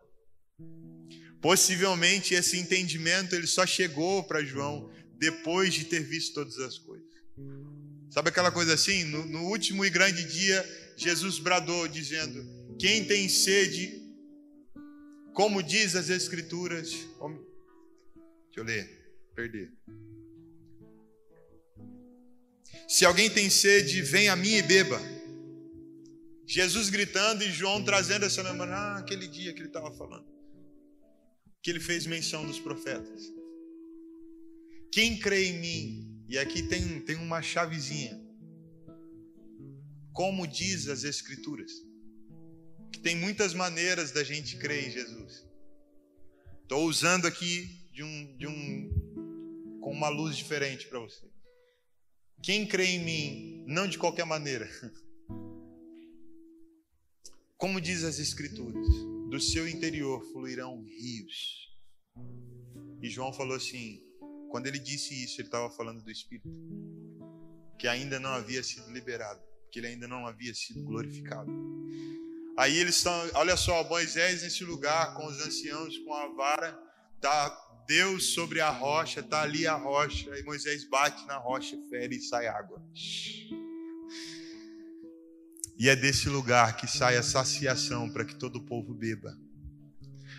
Possivelmente 1.41 2.35
esse 2.35 2.59
entendimento 2.59 3.35
ele 3.35 3.47
só 3.47 3.65
chegou 3.65 4.23
para 4.23 4.45
João 4.45 4.93
depois 5.19 5.73
de 5.73 5.87
ter 5.87 6.01
visto 6.01 6.35
todas 6.35 6.59
as 6.59 6.77
coisas. 6.77 7.09
Sabe 8.11 8.29
aquela 8.29 8.53
coisa 8.53 8.75
assim? 8.75 9.05
No, 9.05 9.25
no, 9.25 9.47
último 9.47 9.83
e 9.83 9.89
grande 9.89 10.25
dia, 10.25 10.63
Jesus 10.95 11.39
bradou 11.39 11.89
dizendo: 11.89 12.77
Quem 12.79 13.07
tem 13.07 13.31
sede, 13.31 13.99
como 15.33 15.63
diz 15.63 15.97
as 15.97 16.11
Escrituras. 16.11 16.91
Deixa 16.91 18.59
eu 18.59 18.65
ler, 18.65 19.15
perder. 19.35 19.73
Se 22.89 23.05
alguém 23.05 23.31
tem 23.31 23.49
sede, 23.49 24.03
vem 24.03 24.29
a 24.29 24.37
mim 24.37 24.55
e 24.55 24.63
beba. 24.63 25.01
Jesus 26.47 26.91
gritando 26.91 27.43
e 27.43 27.51
João 27.51 27.83
trazendo 27.83 28.27
essa 28.27 28.43
memória. 28.43 28.75
Ah, 28.75 28.99
aquele 28.99 29.27
dia 29.27 29.53
que 29.53 29.61
ele 29.61 29.69
estava 29.69 29.91
falando. 29.93 30.27
Que 31.63 31.71
ele 31.71 31.81
fez 31.81 32.07
menção 32.07 32.47
dos 32.47 32.59
profetas. 32.59 33.23
Quem 34.91 35.19
crê 35.19 35.47
em 35.47 35.59
mim, 35.59 36.25
e 36.29 36.37
aqui 36.37 36.63
tem, 36.63 37.01
tem 37.01 37.17
uma 37.17 37.41
chavezinha. 37.41 38.21
Como 40.13 40.47
diz 40.47 40.89
as 40.89 41.05
Escrituras. 41.05 41.73
Que 42.93 43.01
tem 43.01 43.17
muitas 43.17 43.55
maneiras 43.55 44.11
da 44.11 44.23
gente 44.23 44.59
crer 44.59 44.89
em 44.89 44.91
Jesus. 44.91 45.47
Estou 46.61 46.85
usando 46.87 47.27
aqui 47.27 47.87
de 47.93 48.03
um, 48.03 48.37
de 48.37 48.47
um, 48.47 49.79
com 49.81 49.91
uma 49.91 50.11
luz 50.11 50.37
diferente 50.37 50.87
para 50.89 50.99
você. 50.99 51.32
Quem 52.43 52.67
crê 52.67 52.87
em 52.87 53.05
mim, 53.05 53.65
não 53.69 53.87
de 53.87 53.97
qualquer 53.97 54.27
maneira. 54.27 54.69
Como 57.57 57.81
diz 57.81 58.03
as 58.03 58.19
Escrituras, 58.19 58.89
do 59.31 59.39
seu 59.39 59.69
interior 59.69 60.21
fluirão 60.33 60.83
rios. 60.83 61.71
E 63.01 63.09
João 63.09 63.33
falou 63.33 63.57
assim: 63.57 64.03
quando 64.51 64.67
ele 64.67 64.81
disse 64.81 65.15
isso, 65.23 65.41
ele 65.41 65.47
estava 65.47 65.71
falando 65.71 66.03
do 66.03 66.11
Espírito, 66.11 66.51
que 67.79 67.87
ainda 67.87 68.19
não 68.19 68.31
havia 68.31 68.65
sido 68.65 68.91
liberado, 68.91 69.41
que 69.71 69.79
ele 69.79 69.87
ainda 69.87 70.09
não 70.09 70.27
havia 70.27 70.53
sido 70.53 70.83
glorificado. 70.83 71.49
Aí 72.59 72.77
eles 72.77 72.97
estão, 72.97 73.13
olha 73.35 73.57
só, 73.57 73.89
Moisés 73.89 74.43
nesse 74.43 74.65
lugar 74.65 75.15
com 75.15 75.27
os 75.27 75.41
anciãos, 75.47 75.97
com 75.99 76.13
a 76.13 76.27
vara, 76.35 76.77
tá 77.21 77.51
Deus 77.87 78.33
sobre 78.35 78.61
a 78.61 78.71
rocha, 78.71 79.21
está 79.21 79.43
ali 79.43 79.67
a 79.67 79.75
rocha, 79.75 80.31
e 80.39 80.43
Moisés 80.43 80.85
bate 80.89 81.27
na 81.27 81.37
rocha, 81.37 81.77
fere 81.91 82.17
e 82.17 82.23
sai 82.23 82.47
água. 82.47 82.83
E 85.79 85.89
é 85.89 85.97
desse 85.97 86.29
lugar 86.29 86.77
que 86.77 86.87
sai 86.87 87.17
a 87.17 87.23
saciação 87.23 88.11
para 88.11 88.25
que 88.25 88.35
todo 88.35 88.57
o 88.57 88.65
povo 88.65 88.95
beba. 88.95 89.37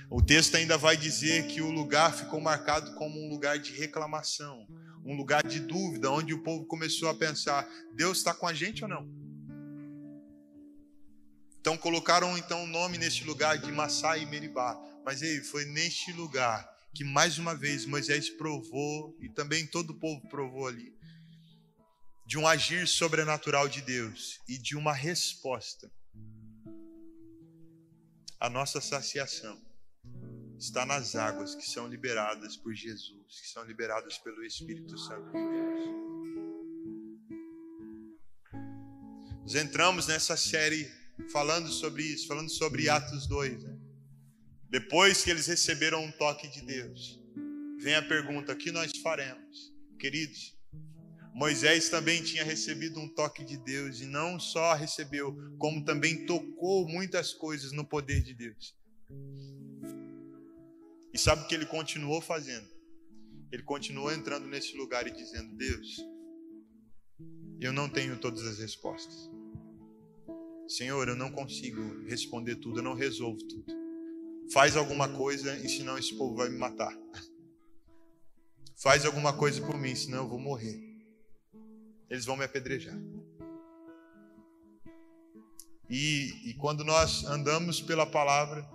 O 0.09 0.21
texto 0.21 0.55
ainda 0.55 0.77
vai 0.77 0.95
dizer 0.95 1.47
que 1.47 1.61
o 1.61 1.71
lugar 1.71 2.13
ficou 2.13 2.39
marcado 2.39 2.93
como 2.95 3.19
um 3.19 3.29
lugar 3.29 3.57
de 3.57 3.73
reclamação, 3.73 4.67
um 5.03 5.15
lugar 5.15 5.45
de 5.45 5.59
dúvida, 5.59 6.11
onde 6.11 6.33
o 6.33 6.43
povo 6.43 6.65
começou 6.65 7.09
a 7.09 7.15
pensar: 7.15 7.67
Deus 7.93 8.19
está 8.19 8.33
com 8.33 8.47
a 8.47 8.53
gente 8.53 8.83
ou 8.83 8.89
não? 8.89 9.09
Então 11.59 11.77
colocaram 11.77 12.37
então 12.37 12.63
o 12.63 12.67
nome 12.67 12.97
neste 12.97 13.23
lugar 13.23 13.57
de 13.57 13.71
Massá 13.71 14.17
e 14.17 14.25
Meribá. 14.25 14.77
Mas 15.05 15.21
ei, 15.21 15.41
foi 15.41 15.65
neste 15.65 16.11
lugar 16.11 16.72
que 16.93 17.03
mais 17.03 17.37
uma 17.37 17.55
vez 17.55 17.85
Moisés 17.85 18.29
provou 18.29 19.17
e 19.19 19.29
também 19.29 19.65
todo 19.65 19.91
o 19.91 19.99
povo 19.99 20.27
provou 20.29 20.67
ali 20.67 20.93
de 22.25 22.37
um 22.37 22.47
agir 22.47 22.87
sobrenatural 22.87 23.67
de 23.67 23.81
Deus 23.81 24.39
e 24.47 24.57
de 24.57 24.75
uma 24.75 24.93
resposta. 24.93 25.91
A 28.39 28.49
nossa 28.49 28.79
saciação 28.79 29.61
está 30.57 30.85
nas 30.85 31.15
águas 31.15 31.55
que 31.55 31.69
são 31.69 31.87
liberadas 31.87 32.55
por 32.55 32.73
Jesus, 32.73 33.41
que 33.41 33.47
são 33.47 33.63
liberadas 33.63 34.17
pelo 34.17 34.43
Espírito 34.43 34.97
Santo 34.97 35.31
de 35.31 35.33
Deus. 35.33 36.03
Nós 39.41 39.55
entramos 39.55 40.07
nessa 40.07 40.37
série 40.37 40.89
falando 41.31 41.69
sobre 41.69 42.03
isso, 42.03 42.27
falando 42.27 42.49
sobre 42.49 42.89
Atos 42.89 43.27
2. 43.27 43.63
Né? 43.63 43.72
Depois 44.73 45.23
que 45.23 45.29
eles 45.29 45.45
receberam 45.45 46.03
um 46.03 46.11
toque 46.11 46.47
de 46.47 46.63
Deus, 46.63 47.21
vem 47.77 47.93
a 47.93 48.01
pergunta: 48.01 48.53
o 48.53 48.55
que 48.55 48.71
nós 48.71 48.91
faremos? 49.03 49.71
Queridos, 49.99 50.57
Moisés 51.31 51.89
também 51.89 52.23
tinha 52.23 52.43
recebido 52.43 52.99
um 52.99 53.07
toque 53.07 53.45
de 53.45 53.55
Deus 53.55 54.01
e 54.01 54.07
não 54.07 54.39
só 54.39 54.73
recebeu, 54.73 55.37
como 55.59 55.85
também 55.85 56.25
tocou 56.25 56.87
muitas 56.87 57.35
coisas 57.35 57.71
no 57.71 57.85
poder 57.87 58.23
de 58.23 58.33
Deus. 58.33 58.75
E 61.13 61.19
sabe 61.19 61.43
o 61.43 61.47
que 61.47 61.53
ele 61.53 61.67
continuou 61.67 62.19
fazendo? 62.19 62.67
Ele 63.51 63.61
continuou 63.61 64.11
entrando 64.11 64.47
nesse 64.47 64.75
lugar 64.75 65.05
e 65.05 65.11
dizendo: 65.11 65.55
Deus, 65.55 66.03
eu 67.61 67.71
não 67.71 67.87
tenho 67.87 68.17
todas 68.17 68.43
as 68.43 68.57
respostas. 68.57 69.29
Senhor, 70.67 71.07
eu 71.07 71.15
não 71.15 71.31
consigo 71.31 72.03
responder 72.07 72.55
tudo, 72.55 72.79
eu 72.79 72.83
não 72.83 72.95
resolvo 72.95 73.37
tudo. 73.37 73.82
Faz 74.51 74.75
alguma 74.75 75.09
coisa 75.09 75.57
senão 75.67 75.97
esse 75.97 76.15
povo 76.15 76.35
vai 76.35 76.49
me 76.49 76.57
matar. 76.57 76.95
Faz 78.75 79.05
alguma 79.05 79.31
coisa 79.31 79.61
por 79.65 79.77
mim, 79.77 79.95
senão 79.95 80.23
eu 80.23 80.29
vou 80.29 80.39
morrer. 80.39 80.77
Eles 82.09 82.25
vão 82.25 82.35
me 82.35 82.43
apedrejar. 82.43 82.97
E, 85.89 86.49
e 86.49 86.53
quando 86.55 86.83
nós 86.83 87.23
andamos 87.25 87.81
pela 87.81 88.05
palavra, 88.05 88.67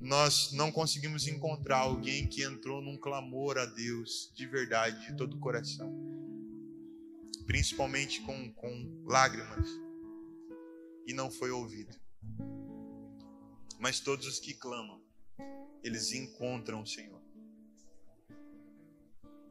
nós 0.00 0.52
não 0.52 0.70
conseguimos 0.70 1.26
encontrar 1.26 1.78
alguém 1.78 2.26
que 2.26 2.42
entrou 2.42 2.82
num 2.82 2.98
clamor 2.98 3.56
a 3.56 3.64
Deus 3.64 4.32
de 4.34 4.46
verdade, 4.46 5.06
de 5.06 5.16
todo 5.16 5.34
o 5.34 5.40
coração, 5.40 5.90
principalmente 7.46 8.20
com, 8.20 8.52
com 8.52 9.02
lágrimas, 9.06 9.68
e 11.06 11.14
não 11.14 11.30
foi 11.30 11.50
ouvido. 11.50 11.96
Mas 13.78 14.00
todos 14.00 14.26
os 14.26 14.38
que 14.38 14.52
clamam, 14.54 15.00
eles 15.84 16.12
encontram 16.12 16.80
o 16.80 16.86
Senhor. 16.86 17.20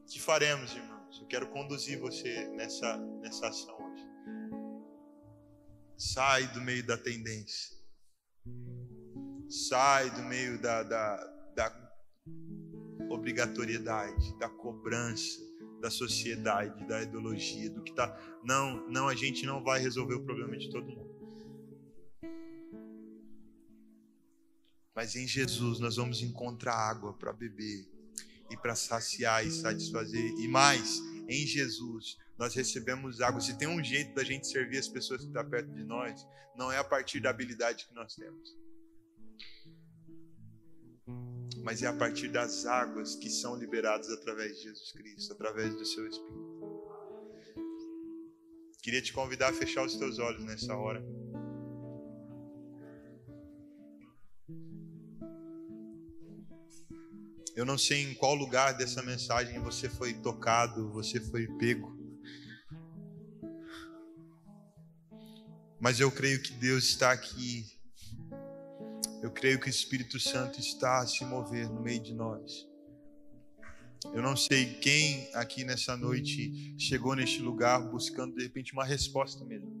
O 0.02 0.06
que 0.06 0.20
faremos, 0.20 0.74
irmãos? 0.74 1.20
Eu 1.20 1.26
quero 1.28 1.48
conduzir 1.50 1.98
você 1.98 2.48
nessa, 2.48 2.98
nessa 3.22 3.48
ação 3.48 3.74
hoje. 3.80 4.04
Sai 5.96 6.48
do 6.48 6.60
meio 6.60 6.84
da 6.84 6.98
tendência. 6.98 7.76
Sai 9.48 10.10
do 10.10 10.22
meio 10.24 10.60
da, 10.60 10.82
da, 10.82 11.16
da 11.54 11.94
obrigatoriedade, 13.08 14.36
da 14.38 14.48
cobrança, 14.48 15.40
da 15.80 15.90
sociedade, 15.90 16.84
da 16.88 17.02
ideologia, 17.02 17.70
do 17.70 17.82
que 17.82 17.94
tá. 17.94 18.18
Não, 18.42 18.88
não, 18.88 19.06
a 19.06 19.14
gente 19.14 19.46
não 19.46 19.62
vai 19.62 19.80
resolver 19.80 20.14
o 20.14 20.24
problema 20.24 20.56
de 20.58 20.68
todo 20.70 20.84
mundo. 20.84 21.13
Mas 24.94 25.16
em 25.16 25.26
Jesus 25.26 25.80
nós 25.80 25.96
vamos 25.96 26.22
encontrar 26.22 26.74
água 26.74 27.12
para 27.14 27.32
beber 27.32 27.86
e 28.50 28.56
para 28.56 28.74
saciar 28.74 29.46
e 29.46 29.50
satisfazer. 29.50 30.34
E 30.38 30.46
mais, 30.48 31.00
em 31.28 31.46
Jesus 31.46 32.18
nós 32.38 32.54
recebemos 32.54 33.20
água. 33.20 33.40
Se 33.40 33.56
tem 33.56 33.68
um 33.68 33.82
jeito 33.82 34.14
da 34.14 34.24
gente 34.24 34.46
servir 34.46 34.78
as 34.78 34.88
pessoas 34.88 35.20
que 35.20 35.26
estão 35.26 35.48
perto 35.48 35.72
de 35.72 35.84
nós, 35.84 36.26
não 36.56 36.70
é 36.70 36.78
a 36.78 36.84
partir 36.84 37.20
da 37.20 37.30
habilidade 37.30 37.86
que 37.86 37.94
nós 37.94 38.14
temos, 38.14 38.56
mas 41.62 41.82
é 41.82 41.86
a 41.86 41.92
partir 41.92 42.28
das 42.28 42.66
águas 42.66 43.16
que 43.16 43.30
são 43.30 43.56
liberadas 43.56 44.10
através 44.10 44.56
de 44.56 44.64
Jesus 44.64 44.92
Cristo, 44.92 45.32
através 45.32 45.74
do 45.74 45.84
seu 45.84 46.06
Espírito. 46.06 46.54
Queria 48.82 49.00
te 49.00 49.12
convidar 49.12 49.48
a 49.48 49.52
fechar 49.52 49.84
os 49.84 49.96
teus 49.96 50.18
olhos 50.18 50.44
nessa 50.44 50.76
hora. 50.76 51.02
Eu 57.56 57.64
não 57.64 57.78
sei 57.78 58.02
em 58.02 58.14
qual 58.14 58.34
lugar 58.34 58.72
dessa 58.72 59.00
mensagem 59.02 59.60
você 59.60 59.88
foi 59.88 60.12
tocado, 60.12 60.90
você 60.90 61.20
foi 61.20 61.46
pego. 61.56 61.96
Mas 65.80 66.00
eu 66.00 66.10
creio 66.10 66.42
que 66.42 66.52
Deus 66.52 66.84
está 66.84 67.12
aqui. 67.12 67.64
Eu 69.22 69.30
creio 69.30 69.60
que 69.60 69.68
o 69.68 69.70
Espírito 69.70 70.18
Santo 70.18 70.58
está 70.58 71.00
a 71.00 71.06
se 71.06 71.24
mover 71.24 71.68
no 71.68 71.80
meio 71.80 72.00
de 72.00 72.12
nós. 72.12 72.66
Eu 74.12 74.20
não 74.20 74.36
sei 74.36 74.74
quem 74.74 75.30
aqui 75.34 75.64
nessa 75.64 75.96
noite 75.96 76.74
chegou 76.76 77.14
neste 77.14 77.40
lugar 77.40 77.80
buscando 77.88 78.34
de 78.34 78.42
repente 78.42 78.72
uma 78.72 78.84
resposta 78.84 79.44
mesmo. 79.44 79.72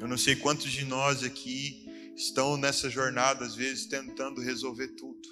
Eu 0.00 0.08
não 0.08 0.16
sei 0.16 0.34
quantos 0.36 0.72
de 0.72 0.84
nós 0.84 1.22
aqui 1.22 1.86
estão 2.16 2.56
nessa 2.56 2.88
jornada, 2.90 3.44
às 3.44 3.54
vezes, 3.54 3.86
tentando 3.86 4.40
resolver 4.40 4.88
tudo. 4.88 5.28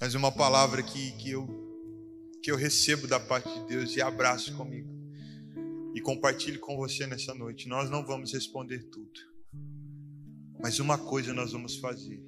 Mas 0.00 0.14
uma 0.14 0.30
palavra 0.30 0.82
que, 0.82 1.12
que, 1.12 1.30
eu, 1.30 1.48
que 2.42 2.50
eu 2.50 2.56
recebo 2.56 3.06
da 3.06 3.18
parte 3.18 3.48
de 3.48 3.66
Deus 3.66 3.96
e 3.96 4.02
abraço 4.02 4.54
comigo. 4.56 4.94
E 5.94 6.00
compartilho 6.00 6.60
com 6.60 6.76
você 6.76 7.06
nessa 7.06 7.34
noite. 7.34 7.66
Nós 7.66 7.88
não 7.88 8.04
vamos 8.04 8.32
responder 8.32 8.84
tudo. 8.90 9.18
Mas 10.60 10.78
uma 10.78 10.98
coisa 10.98 11.32
nós 11.32 11.52
vamos 11.52 11.76
fazer. 11.76 12.22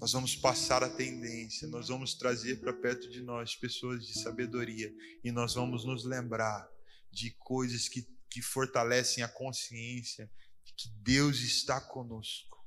Nós 0.00 0.12
vamos 0.12 0.34
passar 0.34 0.82
a 0.82 0.88
tendência, 0.88 1.68
nós 1.68 1.88
vamos 1.88 2.14
trazer 2.14 2.58
para 2.58 2.72
perto 2.72 3.08
de 3.10 3.22
nós 3.22 3.54
pessoas 3.54 4.06
de 4.06 4.18
sabedoria 4.18 4.90
e 5.22 5.30
nós 5.30 5.54
vamos 5.54 5.84
nos 5.84 6.06
lembrar 6.06 6.66
de 7.12 7.30
coisas 7.32 7.86
que 7.86 8.08
que 8.30 8.40
fortalecem 8.40 9.24
a 9.24 9.28
consciência 9.28 10.30
de 10.64 10.72
que 10.72 10.88
Deus 11.02 11.40
está 11.40 11.80
conosco. 11.80 12.59